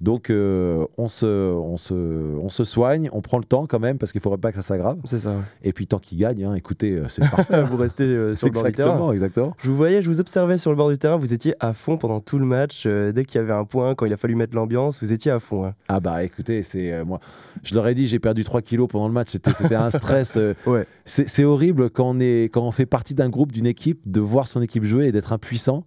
[0.00, 3.96] Donc, euh, on, se, on, se, on se soigne, on prend le temps quand même
[3.96, 4.98] parce qu'il faudrait pas que ça s'aggrave.
[5.04, 5.30] C'est ça.
[5.30, 5.36] ouais.
[5.62, 7.62] Et puis, tant qu'il gagne, hein, écoutez, euh, c'est parfait.
[7.62, 9.12] vous restez euh, sur le bord du terrain.
[9.12, 9.54] exactement.
[9.58, 11.96] Je vous voyais, je vous observais sur le bord du terrain, vous étiez à fond
[11.96, 12.84] pendant tout le match.
[12.86, 15.30] euh, dès qu'il y avait un point, quand il a fallu mettre l'ambiance, vous étiez
[15.30, 15.64] à fond.
[15.64, 15.74] hein.
[15.88, 17.20] Ah bah écoutez, c'est moi,
[17.62, 19.28] je leur ai dit, j'ai perdu 3 kilos pendant le match.
[19.30, 20.38] C'était un stress.
[20.66, 20.86] Ouais.
[21.04, 24.20] c'est c'est horrible quand on, est, quand on fait partie d'un groupe, d'une équipe, de
[24.20, 25.84] voir son équipe jouer et d'être impuissant.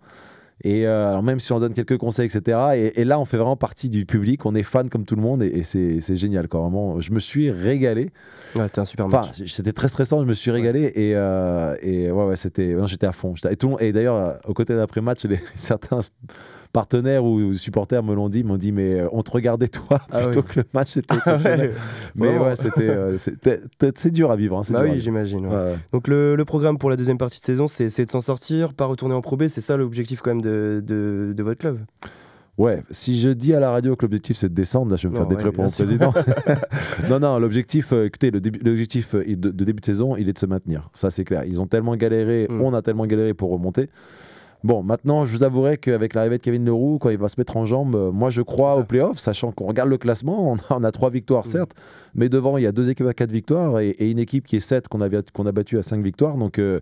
[0.64, 2.58] Et euh, alors même si on donne quelques conseils, etc.
[2.76, 5.22] Et, et là, on fait vraiment partie du public, on est fan comme tout le
[5.22, 6.48] monde et, et c'est génial.
[6.48, 6.60] Quoi.
[6.62, 8.10] Vraiment, je me suis régalé.
[8.56, 9.42] Ouais, c'était un super Enfin, match.
[9.48, 13.12] c'était très stressant, je me suis régalé et, euh, et ouais, ouais, c'était, j'étais à
[13.14, 13.34] fond.
[13.50, 16.00] Et, tout le monde- et d'ailleurs, euh, au côté d'après-match, les- certains
[16.74, 20.22] partenaires ou supporters me l'ont dit, m'ont dit, mais euh, on te regardait toi Ah
[20.22, 20.54] plutôt oui.
[20.54, 21.16] que le match, c'était.
[21.28, 21.72] Ouais.
[22.16, 23.18] Mais ouais, c'était, euh,
[23.96, 24.58] c'est dur à vivre.
[24.58, 25.46] hein, Bah dur oui, j'imagine.
[25.46, 25.56] ouais.
[25.56, 25.76] Ouais, ouais.
[25.94, 28.86] Donc le, le programme pour la deuxième partie de saison, c'est de s'en sortir, pas
[28.86, 29.48] retourner en Pro B.
[29.48, 31.80] C'est ça l'objectif quand même de, de, de votre club?
[32.58, 35.14] Ouais, si je dis à la radio que l'objectif c'est de descendre, là je vais
[35.14, 36.14] me faire détruire pour mon président.
[37.10, 40.46] non, non, l'objectif, euh, écoutez, l'objectif de, de début de saison, il est de se
[40.46, 40.90] maintenir.
[40.94, 41.46] Ça c'est clair.
[41.46, 42.62] Ils ont tellement galéré, Mm.
[42.62, 43.90] on a tellement galéré pour remonter.
[44.64, 47.56] Bon, maintenant, je vous avouerai qu'avec l'arrivée de Kevin Leroux, quand il va se mettre
[47.56, 50.60] en jambe, euh, moi je crois aux playoffs, sachant qu'on regarde le classement, on a,
[50.80, 51.50] on a trois victoires Mm.
[51.50, 51.72] certes,
[52.14, 54.58] mais devant il y a deux équipes à quatre victoires et, et une équipe qui
[54.58, 56.36] est 7 qu'on a, qu'on a battu à cinq victoires.
[56.36, 56.82] Donc, euh,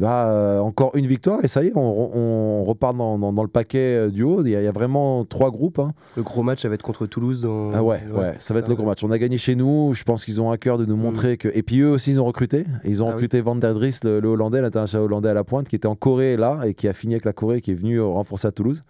[0.00, 1.80] bah, euh, encore une victoire et ça y est, on,
[2.16, 4.42] on repart dans, dans- dans le paquet euh, du haut.
[4.44, 5.78] Il y, a, il y a vraiment trois groupes.
[5.78, 5.92] hein.
[6.16, 7.42] Le gros match, ça va être contre Toulouse.
[7.42, 7.70] Dans...
[7.72, 9.04] Ah ouais, ouais, ça va être le gros match.
[9.04, 9.92] On a gagné chez nous.
[9.94, 11.48] Je pense qu'ils ont à cœur de nous montrer que.
[11.54, 12.64] Et puis eux aussi, ils ont recruté.
[12.84, 13.08] Ils ont Mm.
[13.08, 13.14] Ah oui.
[13.16, 15.94] recruté Van der Dries, le, le Hollandais, l'international hollandais à la pointe, qui était en
[15.94, 18.82] Corée là et qui a fini avec la Corée, qui est venu renforcer à Toulouse.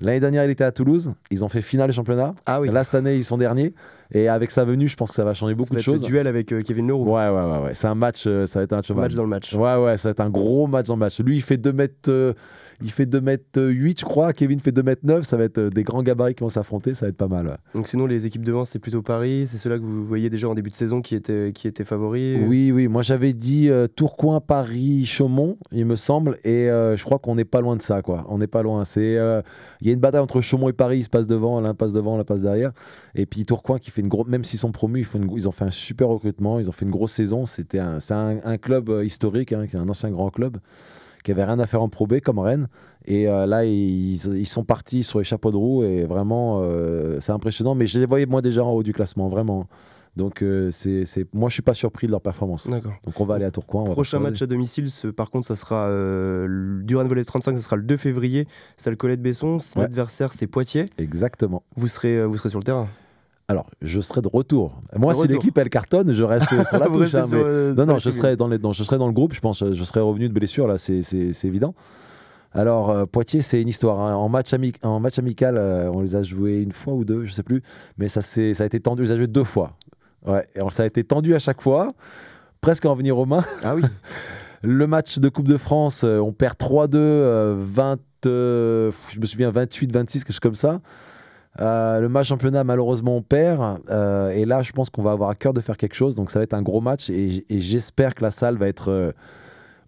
[0.00, 1.12] L'année dernière, il était à Toulouse.
[1.30, 2.34] Ils ont fait finale du championnat.
[2.46, 2.70] Ah oui.
[2.70, 3.74] Là, cette année, ils sont derniers.
[4.12, 5.86] Et avec sa venue, je pense que ça va changer Ça beaucoup va de être
[5.86, 6.02] le choses.
[6.02, 7.04] duel avec euh, Kevin Leroux.
[7.14, 7.74] Ouais, ouais, ouais, ouais.
[7.74, 8.24] C'est un match.
[8.26, 8.90] euh, ça va être un match.
[8.90, 9.52] Match dans le match.
[9.54, 11.20] Ouais, ouais, ça va être un gros match dans le match.
[11.20, 12.32] Lui, il fait 2 mètres, euh,
[12.82, 14.32] il fait 2 mètres 8, je crois.
[14.32, 15.24] Kevin fait 2 mètres 9.
[15.24, 16.94] Ça va être euh, des grands gabarits qui vont s'affronter.
[16.94, 17.46] Ça va être pas mal.
[17.46, 17.56] ouais.
[17.74, 19.44] Donc sinon, les équipes devant, c'est plutôt Paris.
[19.46, 22.38] C'est ceux-là que vous voyez déjà en début de saison qui étaient, qui étaient favoris.
[22.46, 22.88] Oui, oui.
[22.88, 26.36] Moi, j'avais dit euh, Tourcoing, Paris, Chaumont, il me semble.
[26.44, 28.24] Et euh, je crois qu'on n'est pas loin de ça, quoi.
[28.28, 28.84] On n'est pas loin.
[28.84, 29.42] C'est, euh,
[29.80, 30.98] il y a une bataille entre Chaumont et Paris.
[30.98, 32.72] Ils se passent devant, l'un passe devant, l'un passe derrière.
[33.14, 35.48] Et puis Tourcoing qui fait une grosse, même s'ils sont promus, ils, font une- ils
[35.48, 36.58] ont fait un super recrutement.
[36.58, 37.46] Ils ont fait une grosse saison.
[37.46, 40.58] C'était un, c'est un, un club euh, historique, hein, qui est un ancien grand club,
[41.22, 42.66] qui avait rien à faire en Pro B comme Rennes.
[43.06, 47.18] Et euh, là, ils, ils sont partis sur les chapeaux de roue et vraiment, euh,
[47.20, 47.74] c'est impressionnant.
[47.74, 49.66] Mais je les voyais moi déjà en haut du classement, vraiment.
[50.16, 51.04] Donc, euh, c'est,
[51.34, 52.68] moi, je suis pas surpris de leur performance.
[52.68, 52.94] D'accord.
[53.04, 53.84] Donc on va aller à Tourcoing.
[53.84, 57.76] Prochain match à domicile, ce- par contre, ça sera euh, Duran Volley 35, ça sera
[57.76, 58.46] le 2 février.
[58.76, 59.58] Salle Colette Besson.
[59.76, 59.82] Ouais.
[59.82, 60.86] L'adversaire, c'est Poitiers.
[60.98, 61.62] Exactement.
[61.76, 62.88] Vous serez, vous serez sur le terrain.
[63.50, 64.80] Alors, je serai de retour.
[64.96, 67.12] Moi, De si l'équipe elle cartonne, je reste sur la touche.
[67.16, 69.34] hein, sur, euh, Non, non, je serai dans, les, non, je serai dans le groupe.
[69.34, 71.00] Je pense, je serai revenu de blessure là, c'est,
[71.44, 71.74] évident.
[72.52, 73.98] Alors euh, Poitiers, c'est une histoire.
[74.00, 74.14] hein.
[74.14, 77.24] En match ami- en match amical, euh, on les a joués une fois ou deux,
[77.24, 77.62] je sais plus.
[77.98, 79.02] Mais ça, a été tendu.
[79.02, 79.72] On les a joués deux fois.
[80.26, 80.44] Ouais.
[80.54, 81.88] Et on- ça a été tendu à chaque fois,
[82.60, 83.44] presque en venir aux mains.
[83.64, 83.82] Ah oui.
[84.62, 89.50] Le match de Coupe de France, on perd 3-2, euh, 20, euh, je me souviens
[89.50, 90.80] 28-26, quelque chose comme ça.
[91.60, 93.78] Euh, le match championnat, malheureusement, on perd.
[93.90, 96.14] Euh, et là, je pense qu'on va avoir à cœur de faire quelque chose.
[96.14, 97.10] Donc, ça va être un gros match.
[97.10, 99.10] Et, et j'espère que la salle va être euh,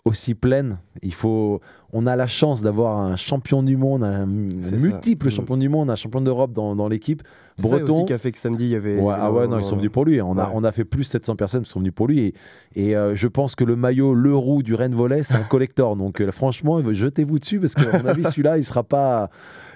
[0.04, 0.78] aussi pleine.
[1.02, 1.60] Il faut,
[1.92, 4.26] on a la chance d'avoir un champion du monde, un
[4.60, 4.76] ça.
[4.76, 5.30] multiple Mm.
[5.30, 7.22] champion du monde, un champion d'Europe dans, dans l'équipe.
[7.62, 7.92] Breton.
[7.98, 8.98] aussi qui a fait que samedi, il y avait.
[8.98, 10.20] Ouais, ah ouais, non, ils sont venus pour lui.
[10.20, 12.34] On a, on a fait plus de 700 personnes qui sont venues pour lui.
[12.74, 15.94] Et, et, je pense que le maillot Le Roux du Rennes Volley, c'est un collector.
[15.94, 19.30] Donc franchement, jetez-vous dessus parce qu'à mon avis, celui-là, il sera pas.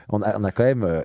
[0.09, 1.01] On a, on a quand même euh,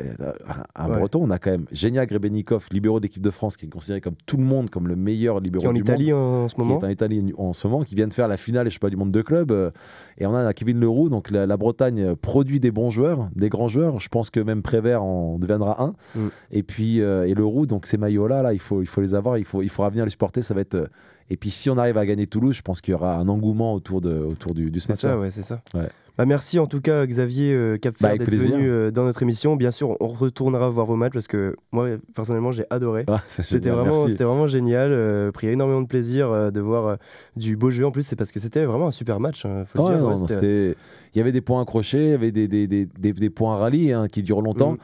[0.75, 0.97] un Ouais.
[0.97, 4.13] breton, on a quand même Genia Grebenikov, libéraux d'équipe de France, qui est considéré comme
[4.25, 6.43] tout le monde, comme le meilleur libéraux Qui du Italie monde.
[6.45, 6.79] en, ce Qui moment.
[6.81, 8.89] est en Italie en ce moment, qui vient de faire la finale, je sais pas,
[8.91, 9.51] du monde de club.
[9.51, 9.71] euh,
[10.19, 13.67] et on a Kevin Leroux, donc la, la Bretagne produit des bons joueurs, des grands
[13.69, 13.99] joueurs.
[13.99, 15.93] Je pense que même Prévert en deviendra un.
[16.15, 16.27] Mm.
[16.51, 19.37] Et puis euh, et Leroux, donc ces maillots-là, là, il faut, il faut les avoir,
[19.39, 20.41] il, faut, il faudra venir les supporter.
[20.43, 20.89] Ça va être.
[21.31, 23.73] Et puis si on arrive à gagner Toulouse, je pense qu'il y aura un engouement
[23.73, 25.61] autour, de, autour du, du ce C'est ça, ouais, c'est ça.
[25.73, 25.87] Ouais.
[26.17, 29.55] Bah, merci en tout cas Xavier euh, Capfer Bah, d'être venu euh, dans notre émission.
[29.55, 33.05] Bien sûr, on retournera voir vos matchs parce que moi personnellement j'ai adoré.
[33.07, 34.09] Ah, C'était vraiment, merci.
[34.11, 34.91] c'était vraiment génial.
[34.91, 36.95] euh, pris énormément de plaisir euh, de voir euh,
[37.37, 37.85] du beau jeu.
[37.85, 39.45] En plus, c'est parce que c'était vraiment un super match.
[39.45, 40.01] hein, faut le Ouais, dire.
[40.03, 40.75] non, Ouais, non, c'était- c'était-
[41.15, 43.55] Il y avait des points accrochés, il y avait des, des, des, des, des points
[43.55, 44.73] rallyes hein, qui durent longtemps.
[44.73, 44.77] Mm.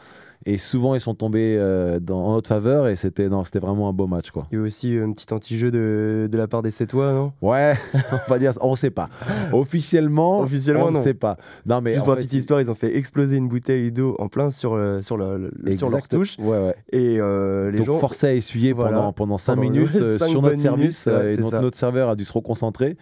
[0.49, 2.87] Et souvent, ils sont tombés euh, dans, en notre faveur.
[2.87, 4.31] Et c'était vraiment un beau match.
[4.31, 4.47] Quoi.
[4.51, 7.11] Il y a eu aussi euh, un petit anti-jeu de, de la part des Sétois,
[7.11, 7.33] non?
[7.41, 7.73] Ouais,
[8.13, 9.09] on va dire, on sait pas.
[9.51, 11.35] Officiellement, Officiellement, on ne sait pas.
[11.65, 14.29] Non, mais Juste pour fait, petite histoire, ils ont fait exploser une bouteille d'eau en
[14.29, 16.37] plein sur, le- sur, le- le- sur leur touche.
[16.39, 16.75] Ouais, ouais.
[16.93, 17.99] Et euh, les Donc gens.
[17.99, 18.97] forcé à essuyer Voilà.
[18.97, 21.05] pendant, pendant 5 Pendant minutes euh, sur notre service.
[21.07, 22.95] minutes, ouais, euh, et c'est notre, serveur a dû se reconcentrer.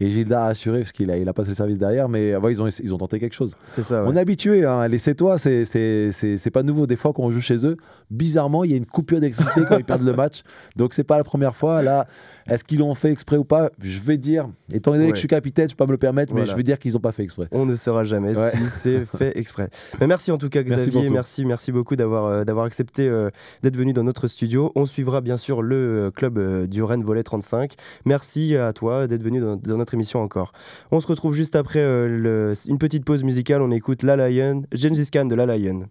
[0.00, 2.08] Et Gilda a assuré parce qu'il a, il a passé le service derrière.
[2.08, 3.56] Mais euh, ouais, ils, ont, ils ont tenté quelque chose.
[3.72, 4.02] C'est ça.
[4.04, 4.08] ouais.
[4.08, 6.86] On est habitué, hein, les Sétois, c'est pas nouveau.
[6.88, 7.76] Des fois, quand on joue chez eux,
[8.10, 10.42] bizarrement, il y a une coupure d'électricité quand ils perdent le match.
[10.76, 11.82] Donc, c'est pas la première fois.
[11.82, 12.06] Là,
[12.48, 13.70] est-ce qu'ils l'ont fait exprès ou pas?
[13.80, 15.10] Je vais dire, étant donné Ouais.
[15.10, 16.96] que je suis capitaine, je peux pas me le permettre, mais je vais dire qu'ils
[16.96, 17.46] ont pas fait exprès.
[17.52, 18.50] On ne saura jamais Ouais.
[18.52, 19.68] si c'est fait exprès.
[20.00, 23.28] Mais merci en tout cas Xavier, merci, merci, beaucoup d'avoir euh, d'avoir accepté euh,
[23.62, 24.72] d'être venu dans notre studio.
[24.74, 27.74] On suivra bien sûr le euh, club euh, du Rennes Volet 35.
[28.06, 30.52] Merci à toi d'être venu dans, dans notre émission encore.
[30.90, 33.60] On se retrouve juste après le- une petite pause musicale.
[33.62, 35.86] On écoute La Lion, Gengis Khan de La Lion.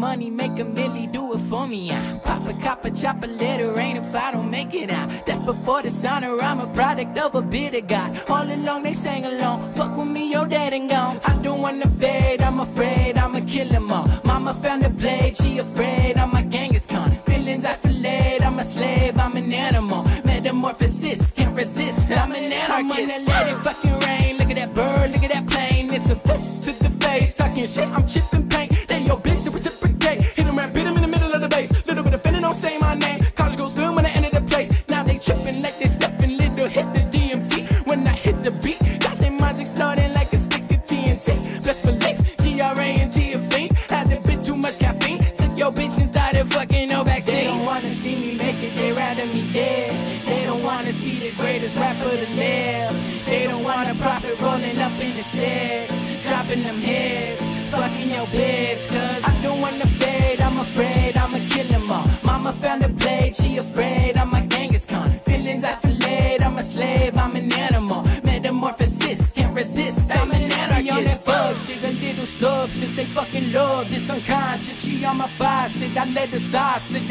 [0.00, 1.88] Money, make a milli, do it for me.
[1.88, 2.18] Yeah.
[2.24, 5.08] Papa, copper, chop a letter, ain't if I don't make it out.
[5.26, 8.10] That's before the honor, I'm a product of a bitter God.
[8.28, 11.20] All along they sang along, fuck with me, your dad ain't gone.
[11.24, 14.08] I don't wanna fade, I'm afraid I'ma kill him all.
[14.24, 17.10] Mama found a blade, she afraid I'm a Genghis Khan.
[17.26, 20.04] Feelings I fillet, I'm a slave, I'm an animal.
[20.24, 22.70] Metamorphosis, can't resist, I'm an anarchist.
[22.70, 25.92] I'm gonna let it fucking rain, look at that bird, look at that plane.
[25.92, 28.70] It's a fist to the face, talking shit, I'm chipping paint.
[28.88, 29.39] They your bitch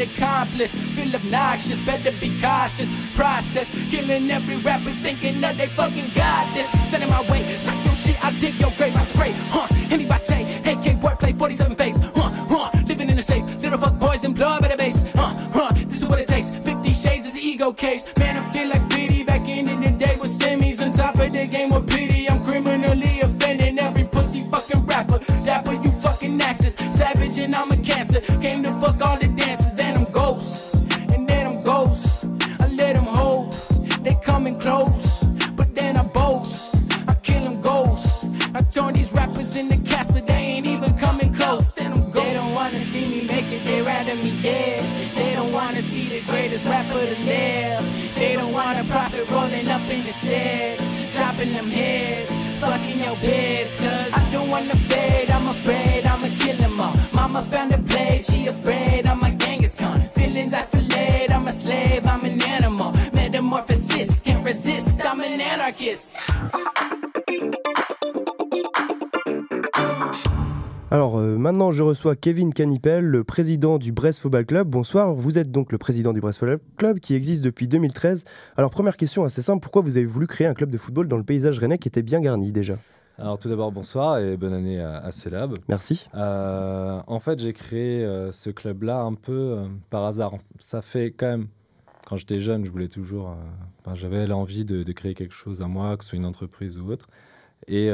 [0.00, 0.70] sauce it accomplish.
[0.94, 2.88] Feel obnoxious, better be cautious.
[3.14, 4.94] Process, killing every rapper
[71.50, 74.68] maintenant, je reçois Kevin Canipel, le président du Brest Football Club.
[74.68, 78.24] Bonsoir, vous êtes donc le président du Brest Football Club qui existe depuis 2013.
[78.56, 81.16] Alors première question assez simple, pourquoi vous avez voulu créer un club de football dans
[81.16, 82.74] le paysage rennais qui était bien garni déjà?
[83.18, 85.52] Alors tout d'abord bonsoir et bonne année à, à Célab.
[85.68, 86.06] Merci.
[86.14, 90.34] Euh, en fait j'ai créé euh, ce club-là un peu euh, par hasard.
[90.60, 91.48] Ça fait quand même,
[92.06, 93.34] quand j'étais jeune, je voulais toujours,
[93.94, 96.92] j'avais l'envie de, de créer quelque chose à moi, que ce soit une entreprise ou
[96.92, 97.08] autre.
[97.66, 97.90] Et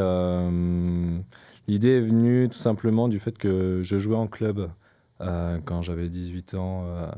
[1.69, 4.71] l'idée est venue tout simplement du fait que je jouais en club
[5.21, 6.85] euh, quand j'avais 18 ans.
[6.87, 7.11] euh,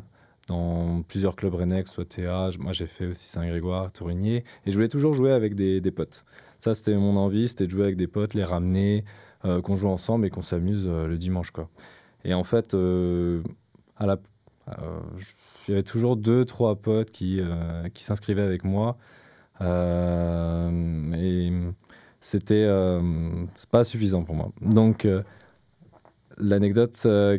[0.49, 4.89] dans plusieurs clubs rennais, soit TA, moi j'ai fait aussi Saint-Grégoire, Tourigny, et je voulais
[4.89, 6.25] toujours jouer avec des, potes.
[6.59, 9.05] Ça, c'était mon envie, c'était de jouer avec des potes, les ramener,
[9.45, 11.51] euh, qu'on joue ensemble et qu'on s'amuse le dimanche.
[11.51, 11.69] Quoi.
[12.25, 14.17] Et en fait, à
[15.67, 17.43] il y avait toujours deux, trois potes qui,
[17.93, 18.97] qui s'inscrivaient avec moi.
[19.61, 21.51] Et
[22.21, 23.01] c'était euh,
[23.71, 24.51] pas suffisant pour moi.
[24.63, 25.23] Donc, euh,
[26.39, 27.39] l'anecdote, euh,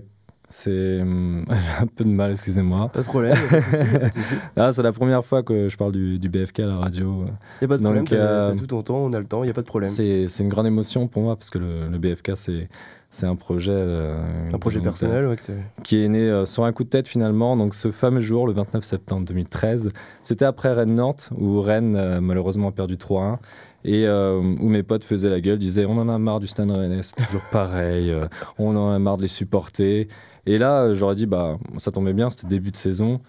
[0.50, 1.00] c'est.
[1.80, 2.90] un peu de mal, excusez-moi.
[2.90, 4.36] Pas de problème, souci.
[4.56, 7.26] Ah, c'est la première fois que je parle du, du BFK à la radio.
[7.62, 9.50] Y a pas de problème, t'as euh, tout ton temps, on a le temps, y
[9.50, 9.90] a pas de problème.
[9.92, 12.68] C'est une grande émotion pour moi parce que le, le BFK, c'est
[13.12, 13.72] c'est un projet.
[13.74, 15.36] euh, Un projet personnel, ouais,
[15.84, 17.56] qui est né euh, sur un coup de tête finalement.
[17.58, 22.72] Donc ce fameux jour, le 29 septembre 2013, c'était après Rennes-Nantes, où Rennes malheureusement a
[22.72, 23.38] perdu 3-1.
[23.86, 26.72] Et euh, où mes potes faisaient la gueule, disaient on en a marre du Stade
[26.72, 28.26] Rennais, c'est toujours pareil, euh,
[28.58, 30.08] on en a marre de les supporter.
[30.46, 33.22] Et là, euh, j'aurais dit, bah, ça tombait bien, c'était début de saison.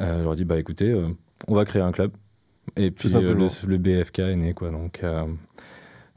[0.00, 0.94] Euh, j'aurais dit, bah écoutez,
[1.46, 2.10] on va créer un club.
[2.76, 3.32] Et puis le,
[3.66, 4.70] le BFK est né, quoi.
[4.70, 5.02] Donc,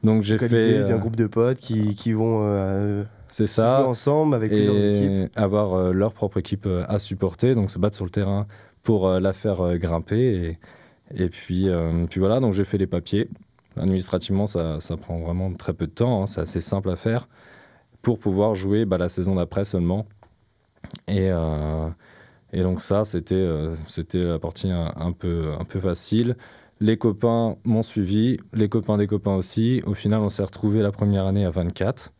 [0.02, 0.84] donc j'ai fait.
[0.84, 5.10] d'un groupe de potes qui, qui vont c'est ça jouer ensemble avec plusieurs équipes.
[5.10, 8.46] et avoir leur propre équipe à supporter, donc se battre sur le terrain
[8.82, 10.58] pour la faire grimper.
[11.14, 11.68] Et, et puis,
[12.10, 13.30] puis voilà, donc j'ai fait les papiers.
[13.76, 17.28] Administrativement, ça, ça prend vraiment très peu de temps, hein, c'est assez simple à faire
[18.02, 20.06] pour pouvoir jouer bah, la saison d'après seulement.
[21.08, 21.88] Et, euh,
[22.52, 23.74] et donc ça, c'était euh,
[24.14, 26.36] la partie un, peu, un peu facile.
[26.80, 29.82] Les copains m'ont suivi, les copains des copains aussi.
[29.86, 32.12] Au final, on s'est retrouvés la première année à 24.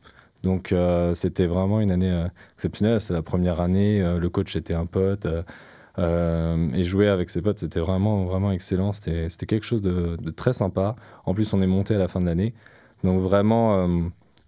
[0.44, 3.00] Donc euh, c'était vraiment une année exceptionnelle.
[3.00, 5.26] C'est la première année, le coach était un pote.
[5.98, 8.92] Euh, euh, et jouer avec ses potes, c'était vraiment, vraiment excellent.
[8.92, 10.96] C'était c'était quelque chose de, de très sympa.
[11.24, 12.54] En plus, on est monté à la fin de l'année.
[13.04, 13.88] Donc vraiment, euh,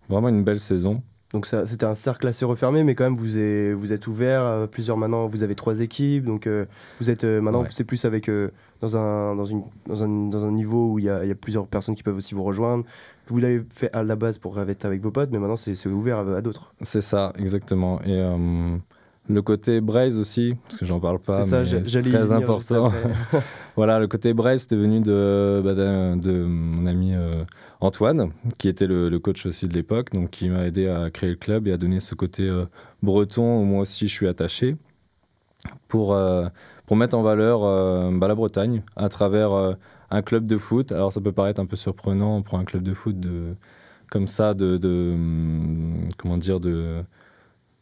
[0.08, 1.02] vraiment une belle saison.
[1.32, 4.44] Donc ça, c'était un cercle assez refermé, mais quand même vous êtes, vous êtes ouvert
[4.44, 5.26] à plusieurs maintenant.
[5.26, 6.64] Vous avez trois équipes, donc euh,
[7.00, 7.68] vous êtes euh, maintenant Ouais.
[7.72, 11.06] c'est plus avec euh, dans un dans une dans un, dans un niveau où il
[11.06, 12.84] y a, il y a plusieurs personnes qui peuvent aussi vous rejoindre.
[13.26, 15.88] Vous l'avez fait à la base pour être avec vos potes, mais maintenant c'est c'est
[15.88, 16.72] ouvert à, à d'autres.
[16.82, 18.00] C'est ça, exactement.
[18.02, 18.76] Et euh,
[19.28, 22.92] le côté Braise aussi, parce que j'en parle pas, C'est mais c'est très important.
[23.76, 27.44] voilà, le côté Braise, c'était venu de, bah, de mon ami euh,
[27.80, 31.30] Antoine, qui était le, le coach aussi de l'époque, donc qui m'a aidé à créer
[31.30, 32.66] le club et à donner ce côté euh,
[33.02, 34.76] breton où moi aussi je suis attaché,
[35.88, 36.46] pour, euh,
[36.86, 37.60] pour mettre en valeur
[38.12, 39.76] bah, la Bretagne à travers
[40.10, 40.92] un club de foot.
[40.92, 43.54] Alors ça peut paraître un peu surprenant pour un club de foot de,
[44.10, 47.02] comme ça, de, de hum, comment dire, de,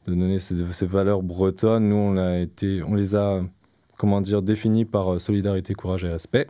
[0.07, 1.89] de donner ces, ces valeurs bretonnes.
[1.89, 3.43] Nous, on, a été, on les a
[3.97, 6.49] comment dire, définies par euh, solidarité, courage et respect.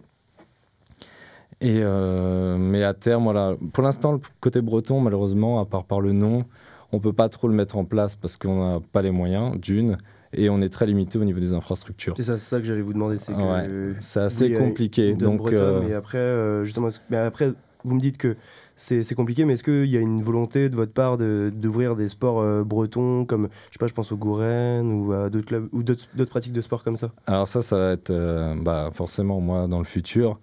[1.60, 3.54] Et, euh, mais à terme, voilà.
[3.72, 6.44] Pour l'instant, le côté breton, malheureusement, à part par le nom,
[6.92, 9.98] on peut pas trop le mettre en place parce qu'on n'a pas les moyens, d'une,
[10.32, 12.14] et on est très limité au niveau des infrastructures.
[12.16, 13.68] C'est ça, que j'allais vous demander, c'est Ouais,
[14.00, 15.14] c'est vous, assez compliqué.
[15.14, 17.52] Donc, bretonne, euh, mais après euh, justement, mais après
[17.84, 18.36] vous me dites que
[18.76, 21.94] c'est c'est compliqué, mais est-ce qu'il y a une volonté de votre part de- d'ouvrir
[21.96, 25.46] des sports euh, bretons comme je sais pas, je pense au Gouren ou à d'autres
[25.46, 27.10] clubs ou d'autres pratiques de sport comme ça?
[27.26, 30.38] Alors ça, ça va être euh, bah, forcément moi dans le futur.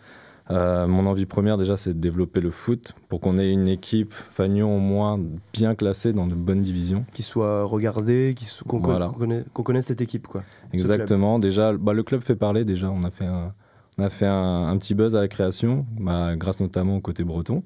[0.51, 4.11] Euh, mon envie première déjà, c'est de développer le foot pour qu'on ait une équipe
[4.11, 5.19] Fagnon au moins
[5.53, 7.05] bien classée dans de bonnes divisions.
[7.13, 9.11] qui soit regardé, qui so- qu'on Voilà.
[9.53, 10.41] qu'on connaisse, cette équipe quoi.
[10.73, 11.37] Exactement.
[11.37, 12.65] Déjà, bah, le club fait parler.
[12.65, 13.53] Déjà, on a fait un,
[13.99, 17.23] on a fait un, un petit buzz à la création, bah, grâce notamment au côté
[17.23, 17.61] breton.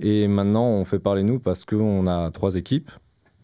[0.00, 2.90] Et maintenant, on fait parler nous parce qu'on a trois équipes.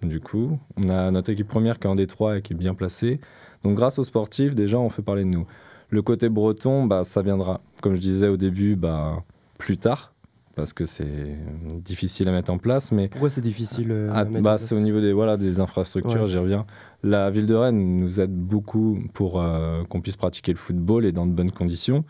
[0.02, 2.74] Du coup, on a notre équipe première qui est en Détroit et qui est bien
[2.74, 3.20] placée.
[3.62, 5.46] Donc, grâce aux sportifs, déjà, on fait parler de nous.
[5.90, 9.22] Le côté breton, bah, ça viendra, comme je disais au début, bah,
[9.58, 10.14] plus tard,
[10.56, 11.36] parce que c'est
[11.84, 12.92] difficile à mettre en place.
[12.92, 15.60] Mais Pourquoi c'est difficile euh, ah, à mettre bah, c'est au niveau des, voilà, des
[15.60, 16.28] infrastructures, Ouais.
[16.28, 16.64] j'y reviens.
[17.02, 21.12] La ville de Rennes nous aide beaucoup pour euh, qu'on puisse pratiquer le football et
[21.12, 22.04] dans de bonnes conditions.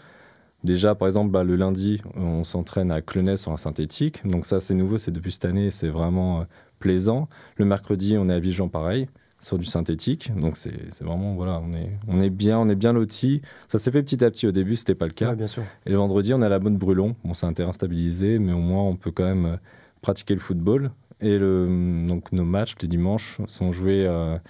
[0.63, 4.27] Déjà, par exemple, bah, le lundi, on s'entraîne à Clenay sur un synthétique.
[4.27, 6.45] Donc ça, c'est nouveau, c'est depuis cette année, c'est vraiment euh,
[6.79, 7.29] plaisant.
[7.57, 9.09] Le mercredi, on est à Vigan, pareil,
[9.41, 10.33] sur du synthétique.
[10.37, 13.41] Donc c'est vraiment, voilà, on est, on est bien, on est bien lotis.
[13.69, 14.47] Ça s'est fait petit à petit.
[14.47, 15.31] Au début, c'était pas le cas.
[15.31, 15.63] Ouais, bien sûr.
[15.87, 17.17] Et le vendredi, on a la bonne Brûlon.
[17.25, 19.57] Bon, c'est un terrain stabilisé, mais au moins, on peut quand même euh,
[20.03, 20.91] pratiquer le football.
[21.23, 24.41] Et le, donc, nos matchs, les dimanches, sont joués euh, à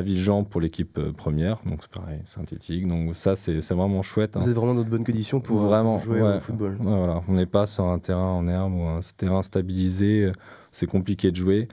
[0.00, 1.58] Vigan pour l'équipe euh, première.
[1.66, 2.86] Donc, c'est pareil, synthétique.
[2.86, 4.36] Donc, ça, c'est vraiment chouette.
[4.36, 4.40] hein.
[4.40, 6.36] Vous êtes vraiment dans de bonnes conditions pour, Vraiment, pour jouer ouais.
[6.36, 6.76] au football.
[6.80, 7.22] Ouais, voilà.
[7.28, 10.30] On n'est pas sur un terrain en herbe ou un terrain stabilisé.
[10.70, 11.66] C'est compliqué de jouer.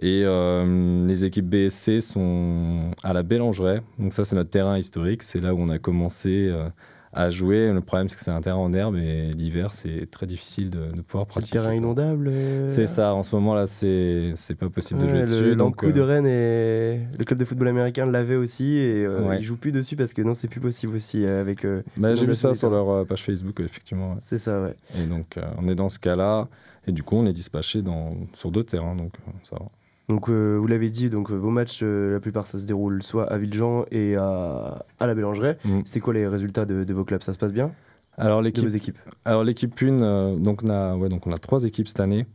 [0.00, 3.80] Et euh, les équipes BSC sont à la Bélangeraie.
[3.98, 5.22] Donc ça, c'est notre terrain historique.
[5.22, 6.68] C'est là où on a commencé euh,
[7.16, 7.72] à jouer.
[7.72, 10.88] Le problème, c'est que c'est un terrain en herbe et l'hiver, c'est très difficile de,
[10.94, 11.50] de pouvoir C'est le pratiquer.
[11.58, 12.28] terrain inondable.
[12.30, 13.14] euh, C'est ça.
[13.14, 15.56] En ce moment-là, c'est c'est pas possible de jouer le- dessus.
[15.56, 19.28] donc, L'Ankou de euh, Rennes et le club de football américain l'avait aussi et euh,
[19.28, 19.38] Ouais.
[19.38, 21.64] ils jouent plus dessus parce que non c'est plus possible aussi euh, avec.
[21.64, 24.10] euh, bah, J'ai vu ça sur leur euh, page Facebook, effectivement.
[24.12, 24.18] ouais.
[24.20, 24.74] C'est ça ouais.
[25.02, 26.48] Et donc, euh, on est dans ce cas-là.
[26.88, 28.94] Et du coup, on est dispatché dans, sur deux terrains.
[28.94, 29.66] Donc, euh, ça va.
[30.08, 33.02] Donc euh, vous l'avez dit donc euh, vos matchs euh, la plupart ça se déroule
[33.02, 35.58] soit à Villejean et à, à la Bélangeraie.
[35.64, 35.80] Mm.
[35.84, 37.22] C'est quoi les résultats de, de vos clubs?
[37.22, 37.72] Ça se passe bien?
[38.18, 38.98] Alors, l'équipe équipes?
[39.24, 42.26] Alors l'équipe 1, euh, donc, on a, ouais, donc on a trois équipes cette année.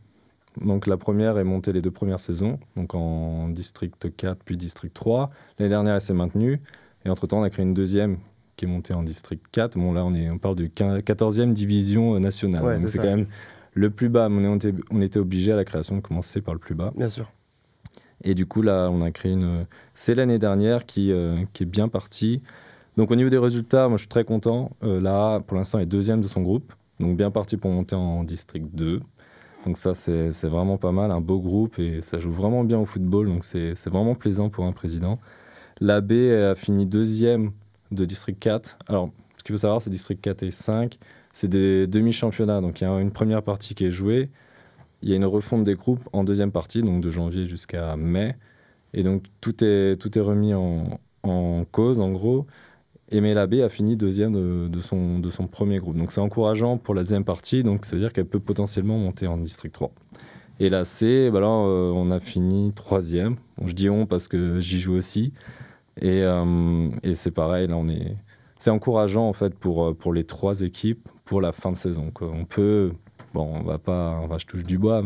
[0.63, 4.93] Donc la première est montée les deux premières saisons, donc en district 4 puis district
[4.93, 5.31] 3.
[5.57, 6.59] L'année dernière, elle s'est maintenue.
[7.05, 8.17] Et entre-temps, on a créé une deuxième
[8.57, 9.77] qui est montée en district 4.
[9.77, 12.63] Bon, là, on, est, on parle de 14e division nationale.
[12.63, 13.27] Ouais, donc c'est quand même
[13.73, 14.27] le plus bas.
[14.29, 16.91] On était, on était obligé à la création de commencer par le plus bas.
[16.97, 17.31] Bien sûr.
[18.23, 19.65] Et du coup, là, on a créé une.
[19.93, 22.41] C'est l'année dernière qui, euh, qui est bien partie.
[22.97, 24.71] Donc, au niveau des résultats, moi, je suis très content.
[24.83, 26.73] Euh, là, pour l'instant, est deuxième de son groupe.
[26.99, 29.01] Donc, bien parti pour monter en district 2.
[29.65, 31.11] Donc, ça, c'est vraiment pas mal.
[31.11, 33.27] Un beau groupe et ça joue vraiment bien au football.
[33.27, 35.19] Donc, c'est vraiment plaisant pour un président.
[35.79, 37.51] La B a fini deuxième
[37.91, 38.77] de district 4.
[38.87, 40.97] Alors, ce qu'il faut savoir, c'est district 4 et 5.
[41.33, 42.61] C'est des demi-championnats.
[42.61, 44.29] Donc, il y a une première partie qui est jouée.
[45.01, 48.35] Il y a une refonte des groupes en deuxième partie, donc de janvier jusqu'à mai.
[48.93, 52.45] Et donc tout est, tout est remis en, en cause, en gros.
[53.09, 55.97] Et Mélabé a fini deuxième de, de son, de son premier groupe.
[55.97, 59.27] Donc c'est encourageant pour la deuxième partie, donc ça veut dire qu'elle peut potentiellement monter
[59.27, 59.91] en district 3.
[60.61, 63.35] Et la C, euh, on a fini troisième.
[63.65, 65.33] Je dis on parce que j'y joue aussi.
[65.99, 68.15] Et, euh, et c'est pareil, là, on est...
[68.59, 72.11] C'est encourageant, en fait, pour, euh, pour les trois équipes pour la fin de saison.
[72.21, 72.91] On peut...
[73.33, 74.19] Bon, on va pas...
[74.23, 75.03] Enfin, je touche du bois,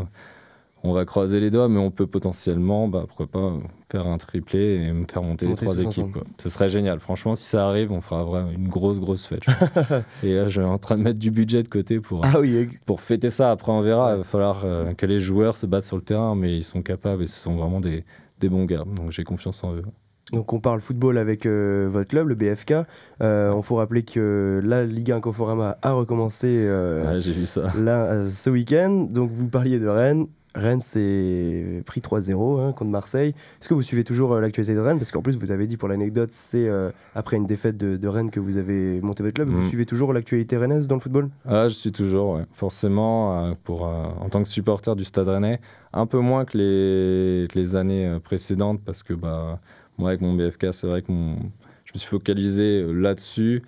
[0.84, 3.54] on va croiser les doigts, mais on peut potentiellement, bah, pourquoi pas,
[3.92, 6.12] faire un triplé et me faire monter, Monter les trois équipes.
[6.12, 6.24] quoi.
[6.38, 7.00] Ce serait génial.
[7.00, 9.42] Franchement, si ça arrive, on fera vraiment une grosse, grosse fête.
[10.24, 12.70] et là, je suis en train de mettre du budget de côté pour, Ah oui,
[12.86, 13.50] pour fêter ça.
[13.52, 14.14] Après, on verra.
[14.14, 16.84] Il va falloir euh, que les joueurs se battent sur le terrain, mais ils sont
[16.84, 18.06] capables et ce sont vraiment des,
[18.40, 18.84] des bons gars.
[18.86, 19.84] Donc, j'ai confiance en eux.
[20.32, 22.74] Donc on parle football avec euh, votre club, le BFK.
[23.22, 27.46] Euh, on faut rappeler que la Ligue 1 Conforama a recommencé euh, Ouais, j'ai vu
[27.46, 27.72] ça.
[27.80, 29.08] là, ce week-end.
[29.10, 30.26] Donc vous parliez de Rennes.
[30.56, 33.36] Rennes s'est pris 3-0 hein, contre Marseille.
[33.62, 34.98] Est-ce que vous suivez toujours l'actualité de Rennes?
[34.98, 36.70] Parce qu'en plus, vous avez dit pour l'anecdote, c'est
[37.14, 39.50] après une défaite de, de Rennes que vous avez monté votre club.
[39.50, 39.68] Vous Mhm.
[39.68, 41.28] suivez toujours l'actualité rennaise dans le football?
[41.46, 42.46] Ah, je suis toujours, ouais.
[42.54, 45.60] forcément, pour, en tant que supporter du Stade Rennais,
[45.92, 49.60] un peu moins que les, que les années précédentes, parce que bah,
[49.98, 51.38] moi, avec mon BFK, c'est vrai que mon-
[51.86, 53.62] je me suis focalisé euh, là-dessus,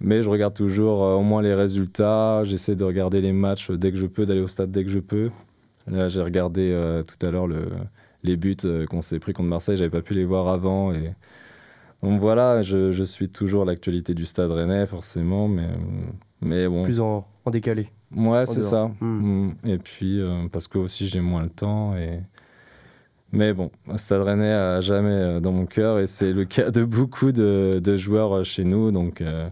[0.00, 3.90] mais je regarde toujours euh, au moins les résultats, j'essaie de regarder les matchs dès
[3.90, 5.30] que je peux, d'aller au stade dès que je peux.
[5.86, 7.66] Là, j'ai regardé euh, tout à l'heure le,
[8.22, 10.92] les buts euh, qu'on s'est pris contre Marseille, j'avais pas pu les voir avant.
[10.92, 11.12] Et...
[12.02, 16.10] Donc voilà, je, je suis toujours l'actualité du Stade Rennais, forcément, mais, euh,
[16.40, 16.82] mais bon.
[16.82, 17.88] Plus en, en décalé.
[18.14, 18.90] Ouais, c'est ça.
[19.00, 19.48] Hmm.
[19.48, 19.54] Mm.
[19.64, 21.96] Et puis, euh, parce que aussi j'ai moins le temps.
[21.96, 22.20] Et...
[23.34, 26.84] Mais bon, Stade Rennais a jamais euh, dans mon cœur et c'est le cas de
[26.84, 28.90] beaucoup de, de joueurs euh, chez nous.
[28.92, 29.48] Donc, euh,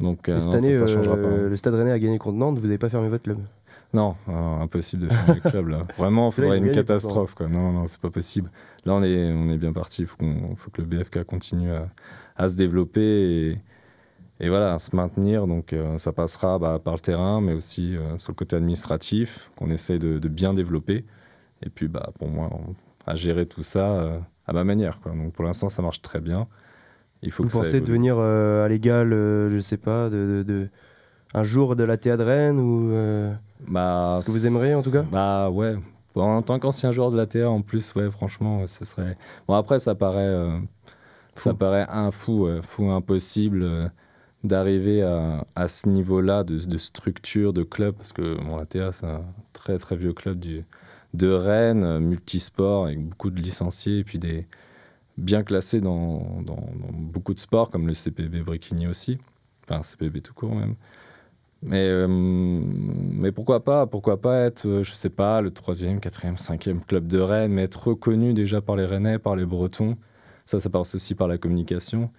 [0.00, 1.28] donc euh, Et cette non, ça, année, ça changera pas.
[1.28, 2.58] le Stade Rennais a gagné contre Nantes.
[2.58, 3.38] Vous n'avez pas fermé votre club?
[3.92, 4.16] Non,
[4.60, 5.86] impossible de fermer le club là.
[5.96, 7.34] Vraiment, il faudrait une catastrophe.
[7.34, 7.48] Quoi.
[7.48, 8.50] Non, non, c'est pas possible.
[8.84, 10.02] Là, on est, on est bien parti.
[10.02, 11.88] Il faut, que le BFK continue à,
[12.36, 13.58] à se développer et,
[14.40, 15.46] et voilà, à se maintenir.
[15.46, 19.70] Donc, euh, ça passera bah, par le terrain, mais aussi sur le côté administratif, qu'on
[19.70, 21.04] essaye de, de bien développer.
[21.64, 22.74] Et puis, bah, pour moi, on-
[23.06, 25.00] à gérer tout ça euh, à ma manière.
[25.00, 25.12] Quoi.
[25.12, 26.46] Donc, pour l'instant, ça marche très bien.
[27.22, 30.42] Il faut Vous que pensez devenir euh, à l'égal, euh, je sais pas, de, de-
[30.42, 30.68] de-
[31.34, 32.90] un jour de la théâtre de Rennes ou
[33.68, 35.04] Bah, ce que vous aimeriez en tout cas?
[35.10, 35.76] Bah ouais.
[36.14, 39.16] Bon, en tant qu'ancien joueur de la TA en plus, ouais, franchement, ce serait.
[39.48, 40.46] Bon après, ça paraît,
[41.34, 43.90] ça paraît un fou, fou impossible
[44.44, 48.92] d'arriver à, à ce niveau-là de, de structure, de club, parce que bon, la TA
[48.92, 50.64] c'est un très très vieux club du,
[51.14, 54.46] de Rennes, multisport avec beaucoup de licenciés et puis des
[55.18, 59.18] bien classés dans, dans- beaucoup de sports comme le CPB Briquigny aussi,
[59.68, 60.74] enfin CPB tout court même.
[61.62, 66.36] Mais, euh, mais pourquoi pas Pourquoi pas être, euh, je sais pas, le troisième, quatrième,
[66.36, 69.96] cinquième club de Rennes, mais être reconnu déjà par les Rennais, par les Bretons.
[70.44, 72.10] Ça, ça passe aussi par la communication.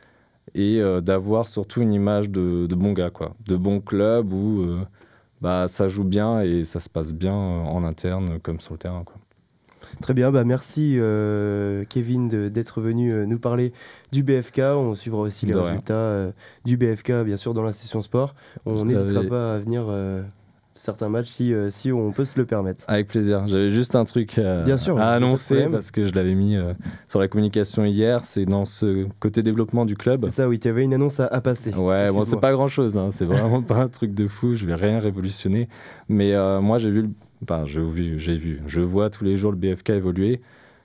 [0.55, 3.35] Et euh, d'avoir surtout une image de, de bon gars, quoi.
[3.47, 4.63] De bon club où
[5.45, 8.79] bah, ça joue bien et ça se passe bien euh, en interne comme sur le
[8.79, 9.13] terrain, quoi.
[10.01, 13.71] Très bien, bah merci euh, Kevin d'être venu euh, nous parler
[14.11, 14.59] du BFK.
[14.59, 16.31] On suivra aussi les De résultats euh,
[16.65, 18.33] du BFK, bien sûr, dans la session sport.
[18.65, 19.85] On Je n'hésitera pas à venir
[20.75, 22.83] certains matchs si, euh, si on peut se le permettre.
[22.87, 23.47] Avec plaisir.
[23.47, 26.73] J'avais juste un truc euh, Bien sûr, à annoncer parce que je l'avais mis euh,
[27.07, 28.23] sur la communication hier.
[28.25, 30.19] C'est dans ce côté développement du club.
[30.19, 31.73] C'est ça, oui, tu avais une annonce à, à passer.
[31.73, 34.75] Ouais, bon, c'est pas grand chose, c'est vraiment pas un truc de fou, je vais
[34.75, 35.69] rien révolutionner.
[36.09, 37.09] Mais moi, j'ai vu, le-
[37.43, 40.41] enfin, j'ai vu, j'ai vu, je vois tous les jours le BFK évoluer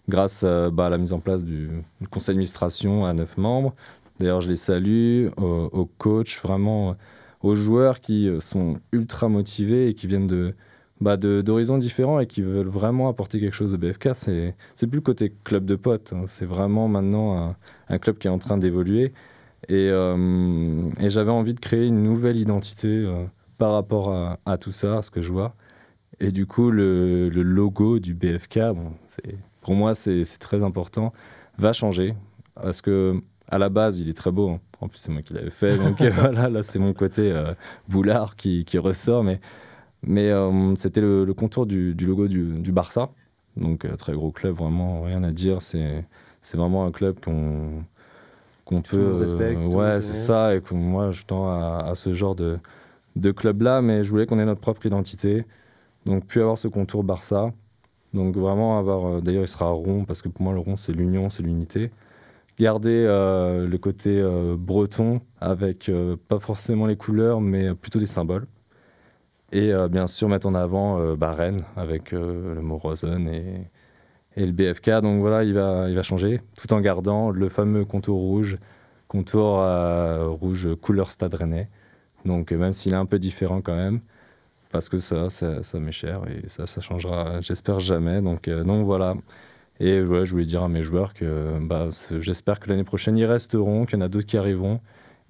[0.08, 1.68] grâce bah, à la mise en place du,
[2.10, 3.74] conseil d'administration à neuf membres.
[4.18, 6.96] D'ailleurs, je les salue, aux, aux coachs, vraiment
[7.42, 10.54] aux joueurs qui euh, sont ultra motivés et qui viennent de
[11.00, 14.10] bah, d'horizons différents et qui veulent vraiment apporter quelque chose au BFK.
[14.14, 14.54] C'est
[14.86, 16.24] plus le côté club de potes, hein.
[16.28, 17.56] c'est vraiment maintenant un,
[17.88, 19.12] un club qui est en train d'évoluer.
[19.68, 23.24] Et, euh, et j'avais envie de créer une nouvelle identité euh,
[23.58, 25.54] par rapport à, à tout ça, à ce que je vois.
[26.20, 28.92] et du coup, le, le logo du BFK, bon,
[29.62, 31.12] pour moi, c'est c'est très important,
[31.58, 32.14] va changer.
[32.54, 33.20] Parce que
[33.50, 34.50] à la base, il est très beau.
[34.50, 34.60] hein.
[34.80, 35.76] En plus, c'est moi qui l'avais fait.
[35.78, 37.54] Donc euh, voilà, là, c'est mon côté euh,
[37.88, 39.24] boulard qui, qui ressort.
[39.24, 39.40] Mais,
[40.02, 43.10] mais euh, c'était le, le contour du, du logo du, du Barça.
[43.56, 45.62] Donc, très gros club, vraiment, rien à dire.
[45.62, 46.04] C'est
[46.56, 49.16] vraiment un club qu'on peut.
[49.68, 50.54] ouais, c'est ça.
[50.56, 52.58] Et que moi, je tends à, à ce genre de,
[53.16, 53.82] de club-là.
[53.82, 55.44] Mais je voulais qu'on ait notre propre identité.
[56.06, 57.52] Donc, puis avoir ce contour Barça.
[58.14, 59.22] Donc, vraiment avoir.
[59.22, 61.90] D'ailleurs, il sera rond parce que pour moi, le rond, c'est l'union, c'est l'unité.
[62.60, 68.04] Garder euh, le côté euh, breton avec euh, pas forcément les couleurs, mais plutôt des
[68.04, 68.46] symboles.
[69.50, 73.66] Et bien sûr, mettre en avant bah, Rennes avec le mot Rosen et,
[74.36, 75.00] et le BFK.
[75.00, 78.58] Donc voilà, il va, il va changer tout en gardant le fameux contour rouge,
[79.08, 79.58] contour
[80.38, 81.68] rouge couleur Stade Rennais.
[82.24, 83.98] Donc même s'il est un peu différent quand même,
[84.70, 88.22] parce que ça, ça, ça m'est cher et ça, ça changera, j'espère jamais.
[88.22, 89.14] Donc, donc voilà.
[89.82, 91.88] Et ouais, je voulais dire à mes joueurs que bah,
[92.20, 94.80] j'espère que l'année prochaine ils resteront, qu'il y en a d'autres qui arriveront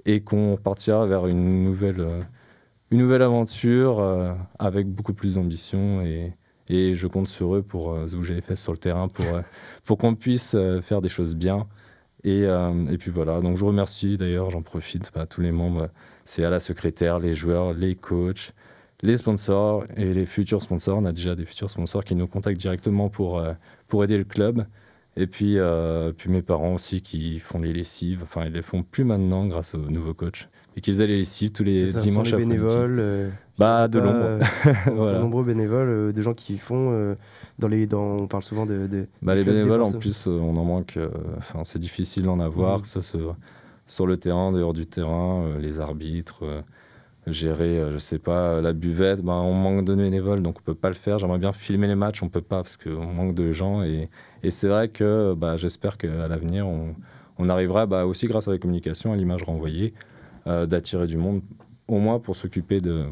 [0.07, 2.21] et qu'on partira vers une nouvelle, euh,
[2.91, 6.33] une nouvelle aventure euh, avec beaucoup plus d'ambition et,
[6.69, 9.27] et je compte sur eux pour euh, se bouger les fesses sur le terrain pour,
[9.27, 9.43] euh,
[9.85, 11.69] pour qu'on puisse faire des choses bien.
[12.23, 14.19] Et, et puis voilà, donc je vous remercie.
[14.19, 15.89] D'ailleurs, j'en profite, bah, tous les membres,
[16.27, 18.53] c'est à la secrétaire, les joueurs, les coachs,
[19.03, 20.99] les sponsors et les futurs sponsors.
[20.99, 23.53] On a déjà des futurs sponsors qui nous contactent directement pour, euh,
[23.89, 24.67] pour aider le club.
[25.17, 28.83] Et puis, euh, puis mes parents aussi qui font les lessives, enfin ils les font
[28.85, 32.01] plus maintenant grâce au nouveau coach, et qui faisaient les lessives tous les Ça, ce
[32.01, 32.99] sont dimanches les bénévoles.
[33.01, 34.15] euh, Bah, de l'ombre.
[34.23, 34.41] euh,
[34.95, 35.19] Voilà.
[35.19, 37.17] nombreux bénévoles, euh, de gens qui font euh,
[37.59, 37.89] dans les.
[37.89, 38.87] Dans, on parle souvent de.
[38.87, 40.97] de Bah, les bénévoles, en plus, on en manque.
[41.39, 42.83] Enfin, c'est difficile d'en avoir, Mhm.
[42.83, 43.37] que ce soit
[43.89, 46.45] sur le terrain, dehors du terrain, les arbitres,
[47.27, 49.23] gérer, euh, je sais pas, la buvette.
[49.23, 51.19] Bah, on manque de bénévoles, donc on peut pas le faire.
[51.19, 53.83] J'aimerais bien filmer les matchs, on peut pas parce qu'on manque de gens.
[53.83, 54.09] Et,
[54.43, 56.95] et c'est vrai que bah, j'espère qu'à l'avenir, on,
[57.39, 59.95] on arrivera bah, aussi grâce à la communication, à l'image renvoyée,
[60.47, 61.43] euh, d'attirer du monde,
[61.89, 63.07] au moins pour s'occuper de,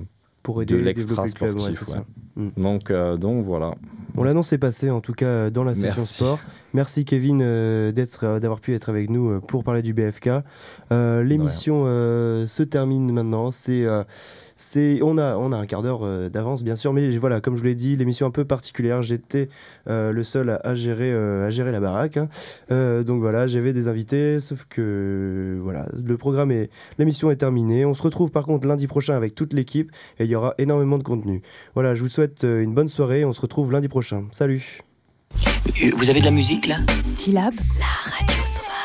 [0.48, 2.02] Pour aider de l'extra développer le club, ouais, sportif.
[2.36, 2.48] Mm.
[2.56, 3.74] Donc, euh, donc voilà.
[4.14, 6.14] Bon, l'annonce est passée en tout cas dans la session Merci.
[6.14, 6.38] sport.
[6.72, 10.30] Merci Kevin euh, d'être, euh, d'avoir pu être avec nous euh, pour parler du BFK.
[10.90, 13.50] Euh, L'émission euh, se termine maintenant.
[13.50, 14.04] C'est, euh,
[14.58, 17.54] c'est, on, a, on a un quart d'heure euh, d'avance bien sûr, mais voilà, comme
[17.54, 19.02] je vous l'ai dit, l'émission un peu particulière.
[19.02, 19.48] J'étais
[19.88, 22.18] euh, le seul à, à gérer, euh, à gérer la baraque.
[22.18, 22.28] hein.
[22.70, 27.86] Euh, donc voilà, j'avais des invités, sauf que voilà, le programme est, l'émission est terminée.
[27.86, 30.98] On se retrouve par contre lundi prochain avec toute l'équipe et il y aura énormément
[30.98, 31.40] de contenu.
[31.74, 33.24] Voilà, je vous souhaite euh, une bonne soirée.
[33.24, 34.26] On se retrouve lundi prochain.
[34.32, 34.80] Salut.
[35.96, 36.78] Vous avez de la musique là?
[37.04, 38.77] Syllabe, la radio sauvage.